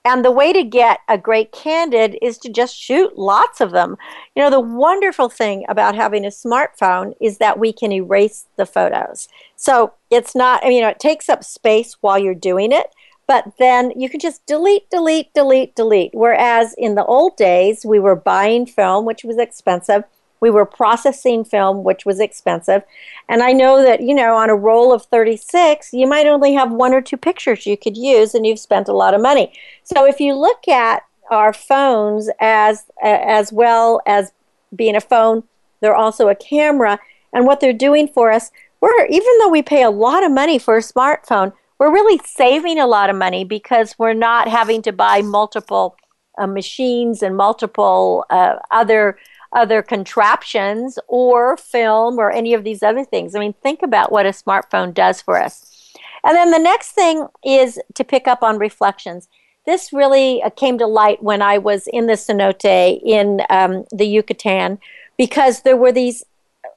[0.09, 3.95] And the way to get a great candid is to just shoot lots of them.
[4.35, 8.65] You know, the wonderful thing about having a smartphone is that we can erase the
[8.65, 9.27] photos.
[9.55, 12.87] So it's not, you know, it takes up space while you're doing it,
[13.27, 16.15] but then you can just delete, delete, delete, delete.
[16.15, 20.05] Whereas in the old days, we were buying film, which was expensive.
[20.41, 22.83] We were processing film, which was expensive.
[23.27, 26.71] And I know that, you know, on a roll of 36, you might only have
[26.71, 29.53] one or two pictures you could use, and you've spent a lot of money.
[29.83, 34.31] So if you look at our phones as, as well as
[34.75, 35.43] being a phone,
[35.81, 36.99] they're also a camera.
[37.33, 40.57] And what they're doing for us, we're, even though we pay a lot of money
[40.57, 44.91] for a smartphone, we're really saving a lot of money because we're not having to
[44.91, 45.95] buy multiple
[46.37, 49.17] uh, machines and multiple uh, other
[49.51, 53.35] other contraptions or film or any of these other things.
[53.35, 55.93] I mean, think about what a smartphone does for us.
[56.23, 59.27] And then the next thing is to pick up on reflections.
[59.65, 64.05] This really uh, came to light when I was in the cenote in um, the
[64.05, 64.79] Yucatan
[65.17, 66.23] because there were these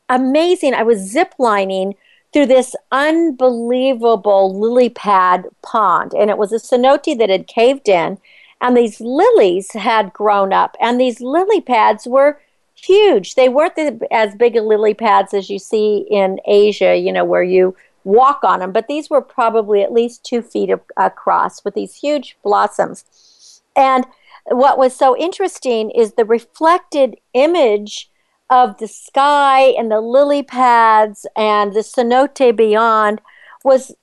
[0.09, 1.95] amazing, I was ziplining
[2.33, 6.13] through this unbelievable lily pad pond.
[6.15, 8.19] And it was a cenote that had caved in,
[8.61, 10.77] and these lilies had grown up.
[10.81, 12.41] And these lily pads were
[12.83, 13.35] huge.
[13.35, 17.25] They weren't the, as big a lily pads as you see in Asia, you know,
[17.25, 21.75] where you walk on them, but these were probably at least two feet across with
[21.75, 23.63] these huge blossoms.
[23.77, 24.07] And
[24.47, 28.11] what was so interesting is the reflected image
[28.51, 33.21] of the sky and the lily pads and the cenote beyond
[33.65, 33.95] was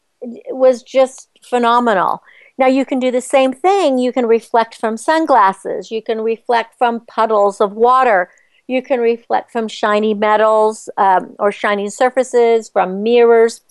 [0.49, 2.23] was just phenomenal.
[2.57, 3.99] Now you can do the same thing.
[3.99, 5.91] You can reflect from sunglasses.
[5.91, 8.29] You can reflect from puddles of water.
[8.69, 13.61] You can reflect from shiny metals um, or shining surfaces, from mirrors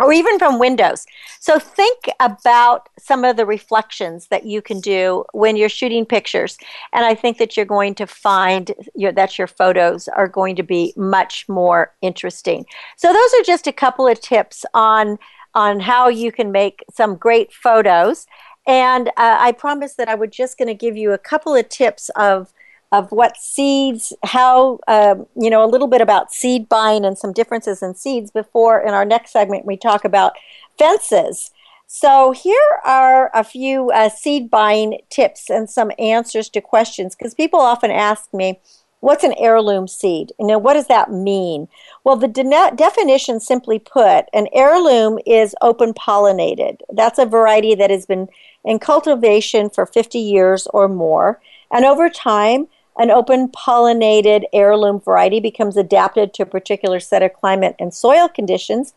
[0.00, 1.06] or even from windows.
[1.38, 6.58] So think about some of the reflections that you can do when you're shooting pictures.
[6.92, 10.62] And I think that you're going to find your, that your photos are going to
[10.62, 12.64] be much more interesting.
[12.96, 15.18] So those are just a couple of tips on
[15.54, 18.26] on how you can make some great photos.
[18.66, 21.68] And uh, I promised that I was just going to give you a couple of
[21.68, 22.52] tips of
[22.92, 27.32] of what seeds, how, um, you know, a little bit about seed buying and some
[27.32, 30.32] differences in seeds before in our next segment we talk about
[30.78, 31.50] fences.
[31.86, 37.34] So here are a few uh, seed buying tips and some answers to questions because
[37.34, 38.60] people often ask me,
[39.00, 40.32] what's an heirloom seed?
[40.38, 41.68] You know, what does that mean?
[42.04, 46.78] Well, the de- definition simply put, an heirloom is open pollinated.
[46.92, 48.28] That's a variety that has been
[48.64, 51.40] in cultivation for 50 years or more.
[51.72, 52.68] And over time,
[52.98, 58.28] an open pollinated heirloom variety becomes adapted to a particular set of climate and soil
[58.28, 58.94] conditions.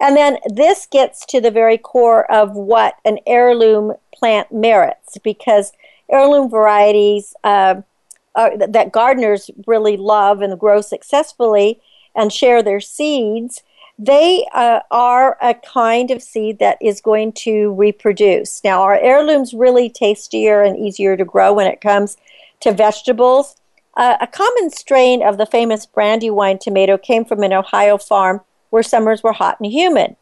[0.00, 5.72] And then this gets to the very core of what an heirloom plant merits because
[6.10, 7.82] heirloom varieties uh,
[8.34, 11.80] are, that gardeners really love and grow successfully
[12.14, 13.62] and share their seeds,
[13.98, 18.64] they uh, are a kind of seed that is going to reproduce.
[18.64, 22.16] Now, are heirlooms really tastier and easier to grow when it comes
[22.60, 23.56] to vegetables.
[23.96, 28.40] Uh, a common strain of the famous Brandywine tomato came from an Ohio farm
[28.70, 30.16] where summers were hot and humid.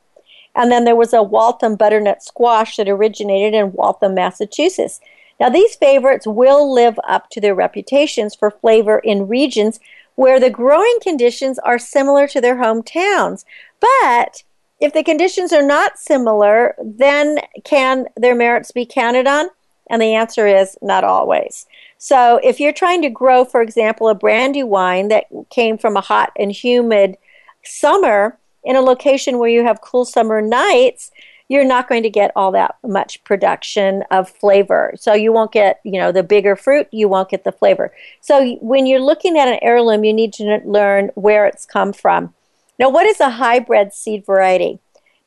[0.54, 5.00] And then there was a Waltham butternut squash that originated in Waltham, Massachusetts.
[5.38, 9.78] Now, these favorites will live up to their reputations for flavor in regions
[10.16, 13.44] where the growing conditions are similar to their hometowns.
[13.80, 14.42] But
[14.80, 19.46] if the conditions are not similar, then can their merits be counted on?
[19.88, 21.66] And the answer is not always.
[21.98, 26.32] So if you're trying to grow, for example, a Brandywine that came from a hot
[26.38, 27.16] and humid
[27.64, 31.10] summer in a location where you have cool summer nights,
[31.48, 34.92] you're not going to get all that much production of flavor.
[34.96, 37.92] So you won't get, you know, the bigger fruit, you won't get the flavor.
[38.20, 42.34] So when you're looking at an heirloom, you need to learn where it's come from.
[42.78, 44.78] Now, what is a hybrid seed variety?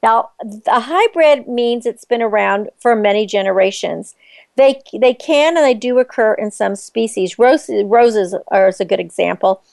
[0.04, 0.30] Now,
[0.68, 4.16] a hybrid means it's been around for many generations.
[4.58, 7.40] They they can and they do occur in some species.
[7.40, 9.64] Roses, roses are a good example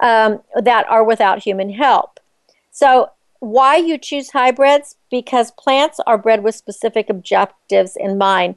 [0.00, 2.20] um, that are without human help.
[2.70, 3.10] So
[3.40, 4.96] why you choose hybrids?
[5.10, 8.56] Because plants are bred with specific objectives in mind.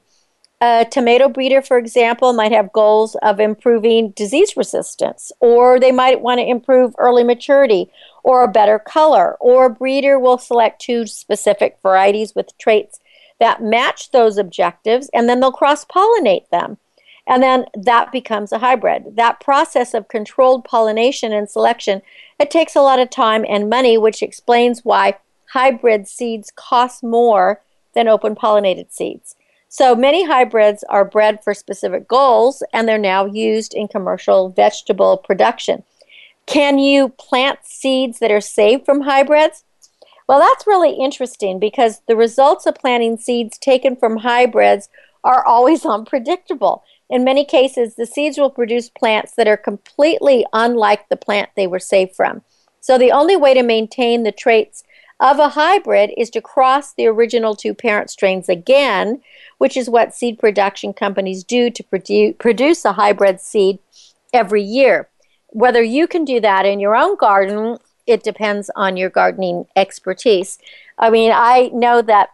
[0.62, 6.20] A tomato breeder, for example, might have goals of improving disease resistance, or they might
[6.20, 7.90] want to improve early maturity
[8.24, 13.00] or a better color, or a breeder will select two specific varieties with traits
[13.40, 16.78] that match those objectives, and then they'll cross pollinate them.
[17.28, 19.16] And then that becomes a hybrid.
[19.16, 22.02] That process of controlled pollination and selection,
[22.40, 25.18] it takes a lot of time and money, which explains why
[25.52, 27.62] hybrid seeds cost more
[27.94, 29.36] than open pollinated seeds.
[29.68, 35.18] So many hybrids are bred for specific goals and they're now used in commercial vegetable
[35.18, 35.84] production.
[36.48, 39.64] Can you plant seeds that are saved from hybrids?
[40.30, 44.88] Well, that's really interesting because the results of planting seeds taken from hybrids
[45.24, 46.84] are always unpredictable.
[47.10, 51.66] In many cases, the seeds will produce plants that are completely unlike the plant they
[51.66, 52.44] were saved from.
[52.80, 54.84] So, the only way to maintain the traits
[55.20, 59.24] of a hybrid is to cross the original two parent strains again,
[59.58, 63.80] which is what seed production companies do to produ- produce a hybrid seed
[64.32, 65.10] every year.
[65.48, 67.80] Whether you can do that in your own garden,
[68.10, 70.58] it depends on your gardening expertise.
[70.98, 72.30] I mean, I know that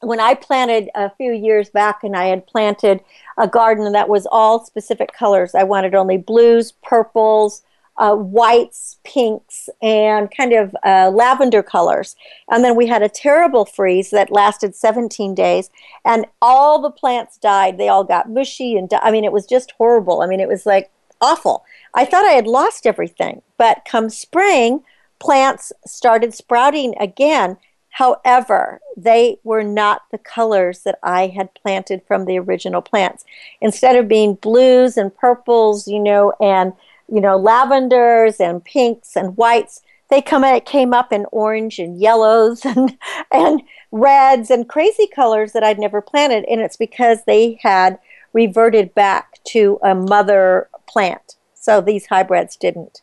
[0.00, 3.00] when I planted a few years back and I had planted
[3.36, 7.62] a garden that was all specific colors, I wanted only blues, purples,
[7.98, 12.16] uh, whites, pinks, and kind of uh, lavender colors.
[12.48, 15.68] And then we had a terrible freeze that lasted 17 days,
[16.04, 17.76] and all the plants died.
[17.76, 20.22] They all got mushy, and di- I mean, it was just horrible.
[20.22, 20.90] I mean, it was like
[21.20, 21.64] awful.
[21.94, 24.82] I thought I had lost everything, but come spring,
[25.18, 27.56] plants started sprouting again.
[27.90, 33.24] However, they were not the colors that I had planted from the original plants.
[33.60, 36.72] Instead of being blues and purples, you know, and
[37.10, 39.82] you know, lavenders and pinks and whites.
[40.10, 42.96] They come it came up in orange and yellows and
[43.32, 47.98] and reds and crazy colors that I'd never planted, and it's because they had
[48.32, 51.36] reverted back to a mother plant.
[51.54, 53.02] So these hybrids didn't.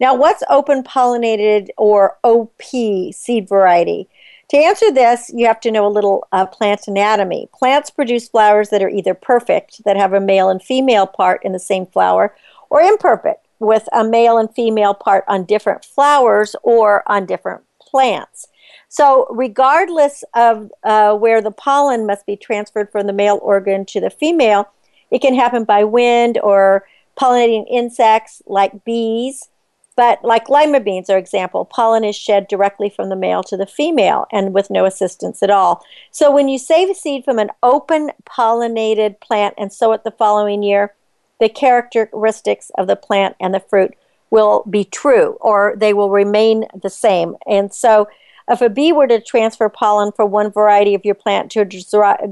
[0.00, 4.08] Now, what's open pollinated or OP seed variety?
[4.50, 7.48] To answer this, you have to know a little uh, plant anatomy.
[7.52, 11.52] Plants produce flowers that are either perfect, that have a male and female part in
[11.52, 12.34] the same flower,
[12.70, 18.46] or imperfect with a male and female part on different flowers or on different plants.
[18.88, 24.00] So, regardless of uh, where the pollen must be transferred from the male organ to
[24.00, 24.68] the female,
[25.10, 26.86] it can happen by wind or
[27.18, 29.48] pollinating insects like bees.
[29.94, 33.66] But, like lima beans, for example, pollen is shed directly from the male to the
[33.66, 35.84] female and with no assistance at all.
[36.10, 40.12] So, when you save a seed from an open pollinated plant and sow it the
[40.12, 40.94] following year,
[41.40, 43.94] the characteristics of the plant and the fruit
[44.30, 47.36] will be true or they will remain the same.
[47.46, 48.08] And so,
[48.48, 51.60] if a bee were to transfer pollen from one variety of your plant to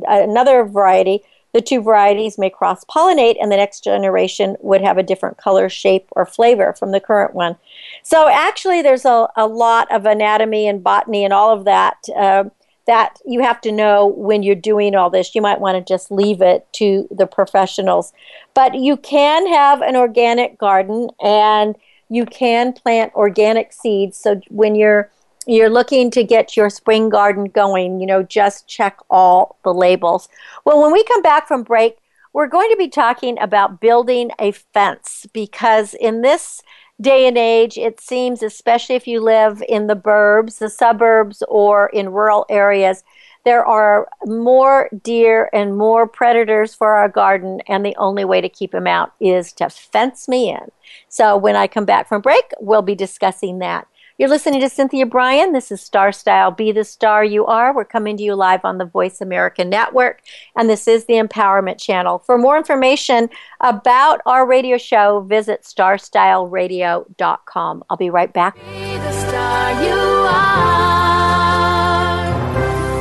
[0.08, 5.02] another variety, the two varieties may cross pollinate, and the next generation would have a
[5.02, 7.56] different color, shape, or flavor from the current one.
[8.02, 11.96] So, actually, there's a, a lot of anatomy and botany and all of that.
[12.14, 12.44] Uh,
[12.86, 15.34] that you have to know when you're doing all this.
[15.34, 18.12] You might want to just leave it to the professionals.
[18.54, 21.76] But you can have an organic garden and
[22.08, 24.16] you can plant organic seeds.
[24.16, 25.10] So when you're
[25.46, 30.28] you're looking to get your spring garden going, you know, just check all the labels.
[30.64, 31.98] Well, when we come back from break,
[32.32, 36.62] we're going to be talking about building a fence because in this
[37.00, 41.88] day and age, it seems, especially if you live in the burbs, the suburbs, or
[41.88, 43.04] in rural areas,
[43.44, 48.48] there are more deer and more predators for our garden, and the only way to
[48.48, 50.70] keep them out is to fence me in.
[51.08, 53.86] So when I come back from break, we'll be discussing that.
[54.18, 55.52] You're listening to Cynthia Brian.
[55.52, 57.74] This is Star Style Be the Star You Are.
[57.74, 60.22] We're coming to you live on the Voice America Network,
[60.56, 62.20] and this is the Empowerment Channel.
[62.20, 63.28] For more information
[63.60, 67.84] about our radio show, visit starstyleradio.com.
[67.90, 68.54] I'll be right back.
[68.54, 69.92] Be the star you
[70.30, 72.24] are.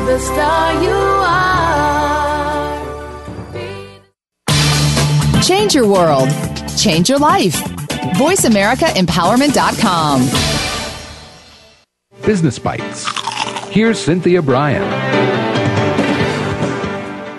[0.06, 1.16] The star you are.
[5.42, 6.28] Change your world.
[6.78, 7.56] Change your life.
[8.18, 10.55] VoiceAmericaEmpowerment.com.
[12.26, 13.06] Business Bites.
[13.70, 14.82] Here's Cynthia Brian.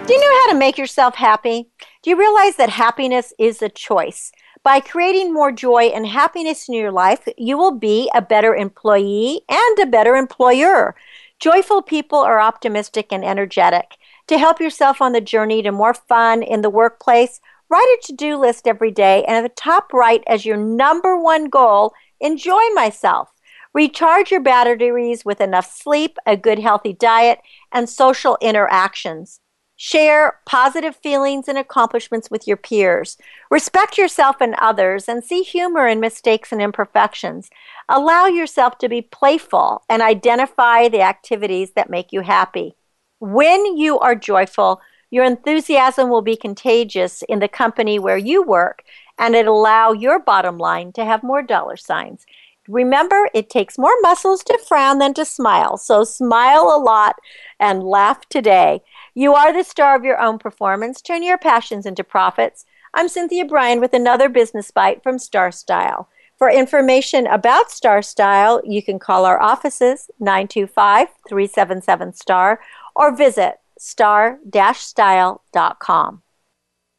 [0.07, 1.69] Do you know how to make yourself happy?
[2.03, 4.31] Do you realize that happiness is a choice?
[4.63, 9.41] By creating more joy and happiness in your life, you will be a better employee
[9.49, 10.95] and a better employer.
[11.41, 13.97] Joyful people are optimistic and energetic.
[14.29, 18.13] To help yourself on the journey to more fun in the workplace, write a to
[18.13, 22.63] do list every day and at the top right as your number one goal, enjoy
[22.73, 23.31] myself.
[23.77, 29.41] Recharge your batteries with enough sleep, a good healthy diet, and social interactions.
[29.77, 33.19] Share positive feelings and accomplishments with your peers.
[33.51, 37.51] Respect yourself and others and see humor in mistakes and imperfections.
[37.87, 42.77] Allow yourself to be playful and identify the activities that make you happy.
[43.19, 48.85] When you are joyful, your enthusiasm will be contagious in the company where you work
[49.19, 52.25] and it allow your bottom line to have more dollar signs.
[52.69, 55.77] Remember, it takes more muscles to frown than to smile.
[55.77, 57.17] So smile a lot
[57.61, 58.83] and laugh today.
[59.15, 61.01] You are the star of your own performance.
[61.01, 62.65] Turn your passions into profits.
[62.95, 66.09] I'm Cynthia Brian with another business bite from Star Style.
[66.39, 72.61] For information about Star Style, you can call our offices 925 377 STAR
[72.95, 74.39] or visit star
[74.75, 76.23] style.com.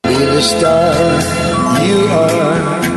[0.04, 0.94] Be the star
[1.86, 2.97] you are.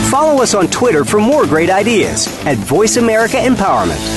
[0.10, 4.17] Follow us on Twitter for more great ideas at Voice America Empowerment.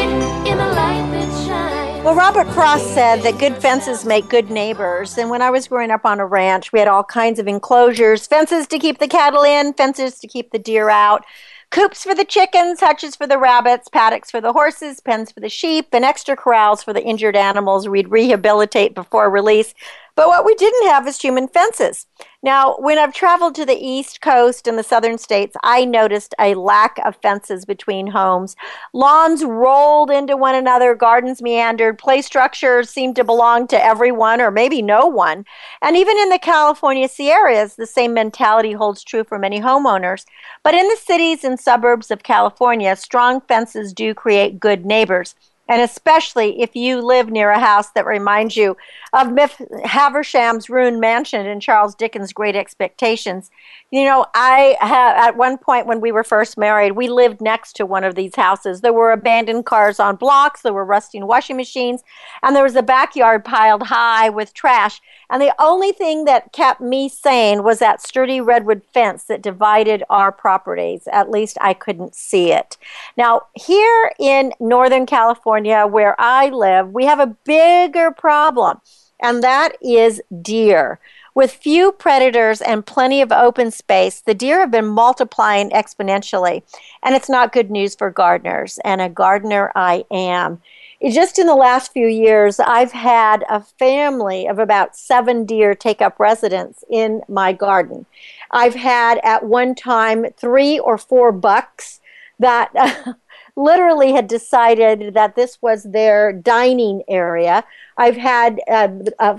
[2.03, 5.19] Well, Robert Frost said that good fences make good neighbors.
[5.19, 8.25] And when I was growing up on a ranch, we had all kinds of enclosures
[8.25, 11.23] fences to keep the cattle in, fences to keep the deer out,
[11.69, 15.47] coops for the chickens, hutches for the rabbits, paddocks for the horses, pens for the
[15.47, 19.75] sheep, and extra corrals for the injured animals we'd rehabilitate before release.
[20.21, 22.05] But what we didn't have is human fences.
[22.43, 26.53] Now, when I've traveled to the East Coast and the southern states, I noticed a
[26.53, 28.55] lack of fences between homes.
[28.93, 34.51] Lawns rolled into one another, gardens meandered, play structures seemed to belong to everyone or
[34.51, 35.43] maybe no one.
[35.81, 40.25] And even in the California Sierras, the same mentality holds true for many homeowners.
[40.61, 45.33] But in the cities and suburbs of California, strong fences do create good neighbors
[45.71, 48.75] and especially if you live near a house that reminds you
[49.13, 49.53] of Miss
[49.85, 53.49] Havisham's ruined mansion in Charles Dickens' Great Expectations.
[53.89, 57.77] You know, I have at one point when we were first married, we lived next
[57.77, 58.81] to one of these houses.
[58.81, 62.03] There were abandoned cars on blocks, there were rusting washing machines,
[62.43, 65.01] and there was a backyard piled high with trash.
[65.29, 70.03] And the only thing that kept me sane was that sturdy redwood fence that divided
[70.09, 71.07] our properties.
[71.13, 72.77] At least I couldn't see it.
[73.15, 78.81] Now, here in Northern California, where I live, we have a bigger problem,
[79.21, 80.99] and that is deer.
[81.33, 86.63] With few predators and plenty of open space, the deer have been multiplying exponentially,
[87.03, 88.79] and it's not good news for gardeners.
[88.83, 90.61] And a gardener I am
[91.09, 96.01] just in the last few years, I've had a family of about seven deer take
[96.01, 98.05] up residence in my garden.
[98.51, 102.01] I've had at one time three or four bucks
[102.37, 102.71] that
[103.55, 107.63] literally had decided that this was their dining area.
[107.97, 108.89] I've had uh,
[109.19, 109.37] uh,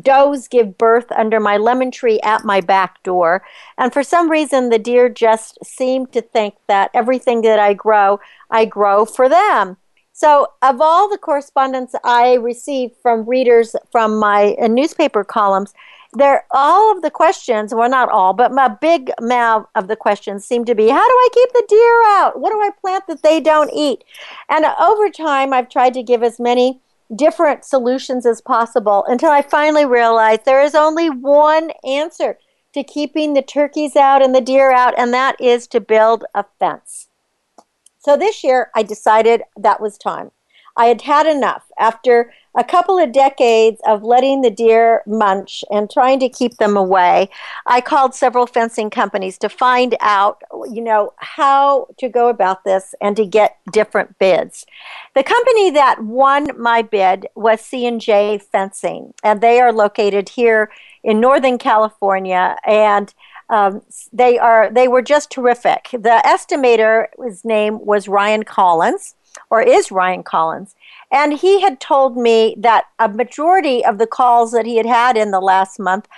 [0.00, 3.42] does give birth under my lemon tree at my back door.
[3.78, 8.20] And for some reason, the deer just seem to think that everything that I grow,
[8.50, 9.76] I grow for them.
[10.16, 15.74] So, of all the correspondence I received from readers from my uh, newspaper columns,
[16.14, 19.96] there are all of the questions, well, not all, but my big amount of the
[19.96, 22.40] questions seem to be how do I keep the deer out?
[22.40, 24.04] What do I plant that they don't eat?
[24.48, 26.80] And over time, I've tried to give as many
[27.14, 32.38] different solutions as possible until I finally realized there is only one answer
[32.72, 36.44] to keeping the turkeys out and the deer out, and that is to build a
[36.58, 37.08] fence.
[37.98, 40.30] So this year, I decided that was time.
[40.76, 45.90] I had had enough after a couple of decades of letting the deer munch and
[45.90, 47.28] trying to keep them away.
[47.66, 52.94] I called several fencing companies to find out, you know, how to go about this
[53.00, 54.66] and to get different bids.
[55.14, 60.70] The company that won my bid was C&J Fencing, and they are located here
[61.02, 63.12] in Northern California and
[63.50, 65.88] um, they are they were just terrific.
[65.92, 69.14] The estimator, his name was Ryan Collins.
[69.50, 70.74] Or is Ryan Collins.
[71.10, 75.16] And he had told me that a majority of the calls that he had had
[75.16, 76.08] in the last month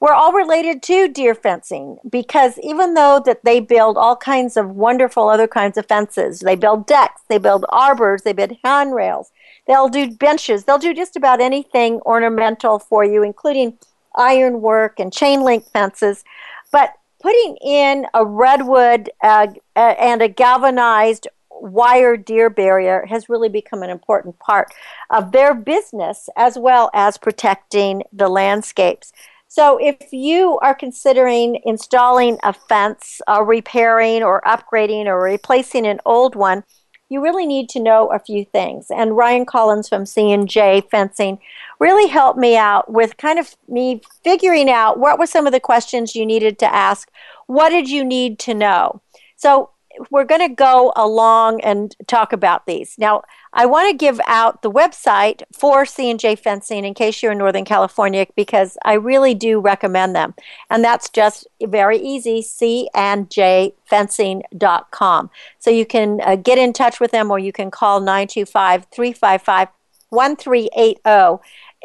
[0.00, 4.70] were all related to deer fencing because even though that they build all kinds of
[4.70, 9.30] wonderful other kinds of fences, they build decks, they build arbors, they build handrails,
[9.66, 13.78] they'll do benches, they'll do just about anything ornamental for you, including
[14.14, 16.24] ironwork and chain link fences.
[16.72, 21.26] But putting in a redwood uh, and a galvanized
[21.60, 24.68] wire deer barrier has really become an important part
[25.10, 29.12] of their business as well as protecting the landscapes.
[29.48, 36.00] So, if you are considering installing a fence, or repairing, or upgrading, or replacing an
[36.04, 36.64] old one,
[37.08, 38.86] you really need to know a few things.
[38.90, 41.38] And Ryan Collins from C&J Fencing
[41.78, 45.60] really helped me out with kind of me figuring out what were some of the
[45.60, 47.10] questions you needed to ask.
[47.46, 49.00] What did you need to know?
[49.36, 49.70] So
[50.10, 52.96] we're going to go along and talk about these.
[52.98, 53.22] Now,
[53.52, 57.64] I want to give out the website for C&J Fencing in case you're in Northern
[57.64, 60.34] California because I really do recommend them.
[60.70, 62.46] And that's just very easy,
[62.94, 65.30] candjfencing.com.
[65.58, 69.68] So you can uh, get in touch with them or you can call 925 355
[70.10, 71.00] 1380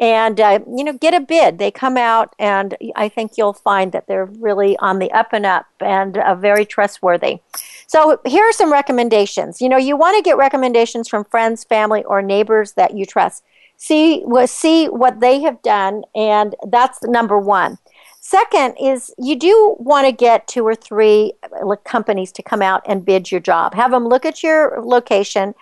[0.02, 1.58] and uh, you know get a bid.
[1.58, 5.46] They come out and i think you'll find that they're really on the up and
[5.46, 7.38] up and uh, very trustworthy.
[7.86, 9.60] So here are some recommendations.
[9.62, 13.44] You know you want to get recommendations from friends family or neighbors that you trust.
[13.76, 17.78] See see what they have done and that's number one.
[18.20, 22.82] Second is you do want to get two or three uh, companies to come out
[22.86, 23.74] and bid your job.
[23.74, 25.54] Have them look at your location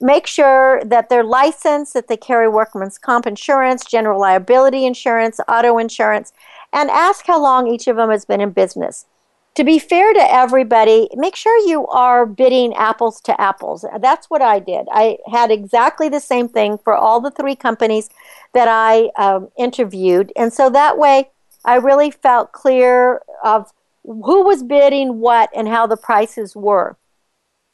[0.00, 5.78] Make sure that they're licensed, that they carry workman's comp insurance, general liability insurance, auto
[5.78, 6.32] insurance,
[6.72, 9.06] and ask how long each of them has been in business.
[9.54, 13.84] To be fair to everybody, make sure you are bidding apples to apples.
[14.00, 14.88] That's what I did.
[14.90, 18.10] I had exactly the same thing for all the three companies
[18.52, 20.32] that I um, interviewed.
[20.34, 21.30] And so that way,
[21.64, 23.72] I really felt clear of
[24.02, 26.96] who was bidding what and how the prices were.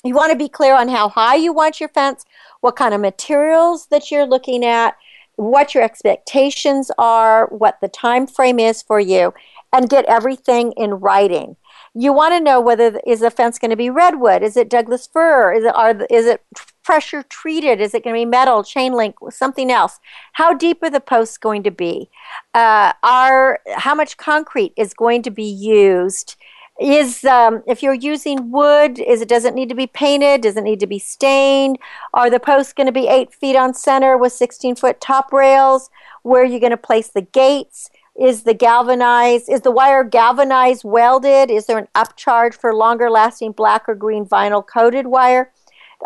[0.05, 2.25] You want to be clear on how high you want your fence,
[2.61, 4.97] what kind of materials that you're looking at,
[5.37, 9.35] what your expectations are, what the time frame is for you,
[9.73, 11.57] and get everything in writing.
[11.95, 14.43] You want to know whether is the fence going to be redwood?
[14.43, 15.53] Is it Douglas fir?
[15.53, 16.43] Is it are is it
[16.85, 17.81] pressure treated?
[17.81, 19.99] Is it going to be metal, chain link, something else?
[20.35, 22.09] How deep are the posts going to be?
[22.55, 26.37] Uh, are how much concrete is going to be used?
[26.81, 30.41] Is um, if you're using wood is it does it need to be painted?
[30.41, 31.79] Does it need to be stained?
[32.15, 35.91] Are the posts going to be eight feet on center with 16 foot top rails?
[36.23, 37.91] Where are you going to place the gates?
[38.19, 41.51] Is the galvanized is the wire galvanized welded?
[41.51, 45.53] Is there an upcharge for longer lasting black or green vinyl coated wire?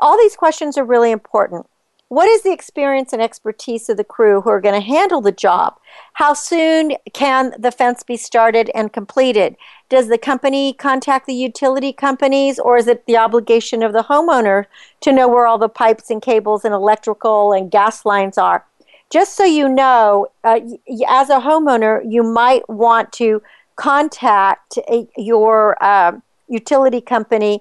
[0.03, 1.67] All these questions are really important
[2.09, 5.33] what is the experience and expertise of the crew who are going to handle the
[5.33, 5.79] job?
[6.15, 9.57] How soon can the fence be started and completed?
[9.89, 14.67] Does the company contact the utility companies or is it the obligation of the homeowner
[15.01, 18.65] to know where all the pipes and cables and electrical and gas lines are?
[19.11, 20.61] Just so you know, uh,
[21.09, 23.43] as a homeowner, you might want to
[23.77, 26.13] contact a, your uh,
[26.49, 27.61] utility company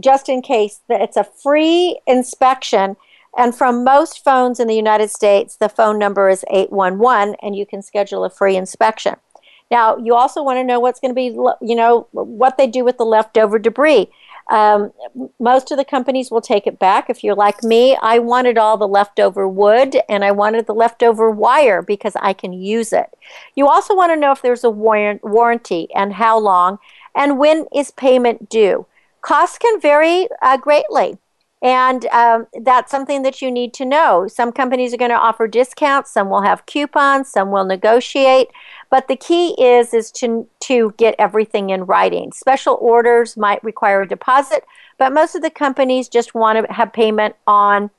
[0.00, 2.96] just in case that it's a free inspection
[3.36, 7.66] and from most phones in the United States, the phone number is 811 and you
[7.66, 9.16] can schedule a free inspection.
[9.70, 11.34] Now, you also want to know what's going to be,
[11.66, 14.08] you know, what they do with the leftover debris.
[14.50, 14.92] Um,
[15.40, 17.08] most of the companies will take it back.
[17.08, 21.30] If you're like me, I wanted all the leftover wood and I wanted the leftover
[21.30, 23.06] wire because I can use it.
[23.54, 26.78] You also want to know if there's a warranty and how long
[27.14, 28.86] and when is payment due.
[29.22, 31.16] Costs can vary uh, greatly.
[31.64, 34.28] And um, that's something that you need to know.
[34.28, 38.48] Some companies are going to offer discounts, some will have coupons, some will negotiate.
[38.90, 42.32] But the key is is to to get everything in writing.
[42.32, 44.64] Special orders might require a deposit,
[44.98, 47.90] but most of the companies just want to have payment on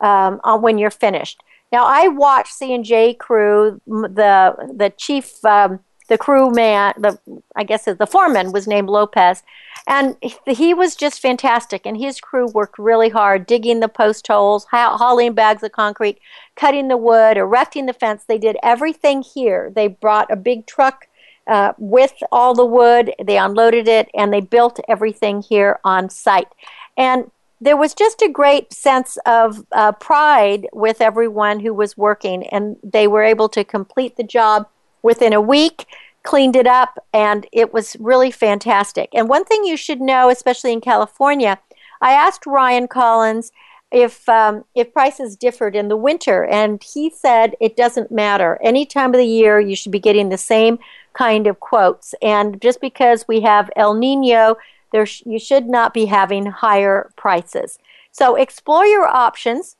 [0.00, 1.42] um, on when you're finished.
[1.72, 7.18] Now, I watched C and J crew, the the chief um, the crew man, the
[7.56, 9.42] I guess the foreman was named Lopez,
[9.86, 11.86] and he was just fantastic.
[11.86, 16.18] And his crew worked really hard, digging the post holes, hauling bags of concrete,
[16.56, 18.24] cutting the wood, erecting the fence.
[18.24, 19.70] They did everything here.
[19.74, 21.06] They brought a big truck
[21.46, 23.14] uh, with all the wood.
[23.22, 26.48] They unloaded it, and they built everything here on site.
[26.96, 27.30] And
[27.60, 32.76] there was just a great sense of uh, pride with everyone who was working, and
[32.82, 34.66] they were able to complete the job
[35.04, 35.86] within a week,
[36.24, 39.10] cleaned it up, and it was really fantastic.
[39.12, 41.60] And one thing you should know, especially in California,
[42.00, 43.52] I asked Ryan Collins
[43.92, 48.58] if um, if prices differed in the winter, and he said it doesn't matter.
[48.62, 50.78] Any time of the year, you should be getting the same
[51.12, 52.14] kind of quotes.
[52.20, 54.56] And just because we have El Nino,
[54.90, 57.78] there sh- you should not be having higher prices.
[58.10, 59.76] So explore your options.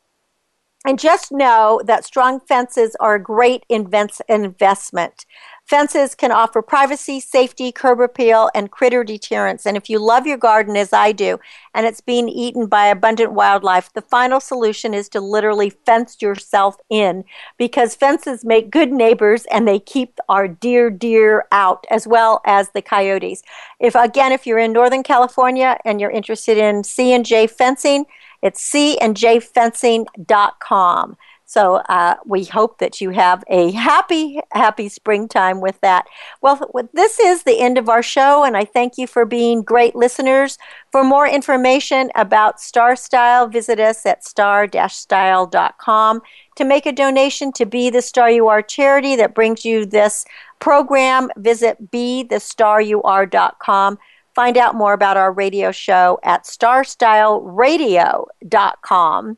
[0.87, 5.25] And just know that strong fences are a great investment.
[5.65, 9.65] Fences can offer privacy, safety, curb appeal, and critter deterrence.
[9.65, 11.41] And if you love your garden as I do,
[11.73, 16.77] and it's being eaten by abundant wildlife, the final solution is to literally fence yourself
[16.91, 17.25] in
[17.57, 22.69] because fences make good neighbors and they keep our deer deer out as well as
[22.71, 23.43] the coyotes.
[23.81, 28.05] If again, if you're in Northern California and you're interested in C and J fencing,
[28.45, 31.17] it's candjfencing.com.
[31.47, 36.07] So uh, we hope that you have a happy, happy springtime with that.
[36.41, 36.59] Well,
[36.93, 40.59] this is the end of our show, and I thank you for being great listeners.
[40.91, 46.23] For more information about Star Style, visit us at star-style.com
[46.57, 50.25] to make a donation to Be the Star You Are charity that brings you this
[50.61, 51.31] program.
[51.37, 53.99] Visit BeTheStarYouAre.com.
[54.35, 59.37] Find out more about our radio show at starstyleradio.com.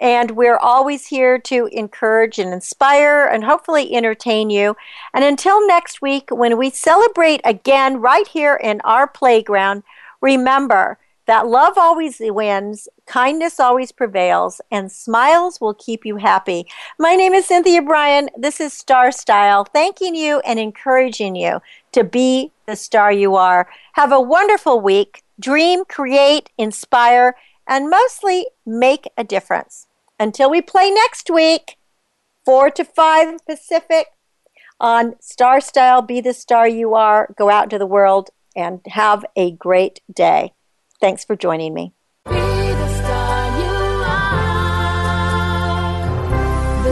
[0.00, 4.74] And we're always here to encourage and inspire and hopefully entertain you.
[5.12, 9.82] And until next week, when we celebrate again right here in our playground,
[10.22, 16.64] remember that love always wins, kindness always prevails, and smiles will keep you happy.
[16.96, 18.30] My name is Cynthia Brian.
[18.38, 23.68] This is Star Style, thanking you and encouraging you to be the star you are.
[23.94, 25.24] Have a wonderful week.
[25.40, 27.34] Dream, create, inspire,
[27.66, 29.88] and mostly make a difference.
[30.20, 31.78] Until we play next week,
[32.44, 34.06] 4 to 5 Pacific
[34.78, 37.34] on Star Style, Be the Star You Are.
[37.36, 40.52] Go out into the world and have a great day.
[41.00, 41.92] Thanks for joining me.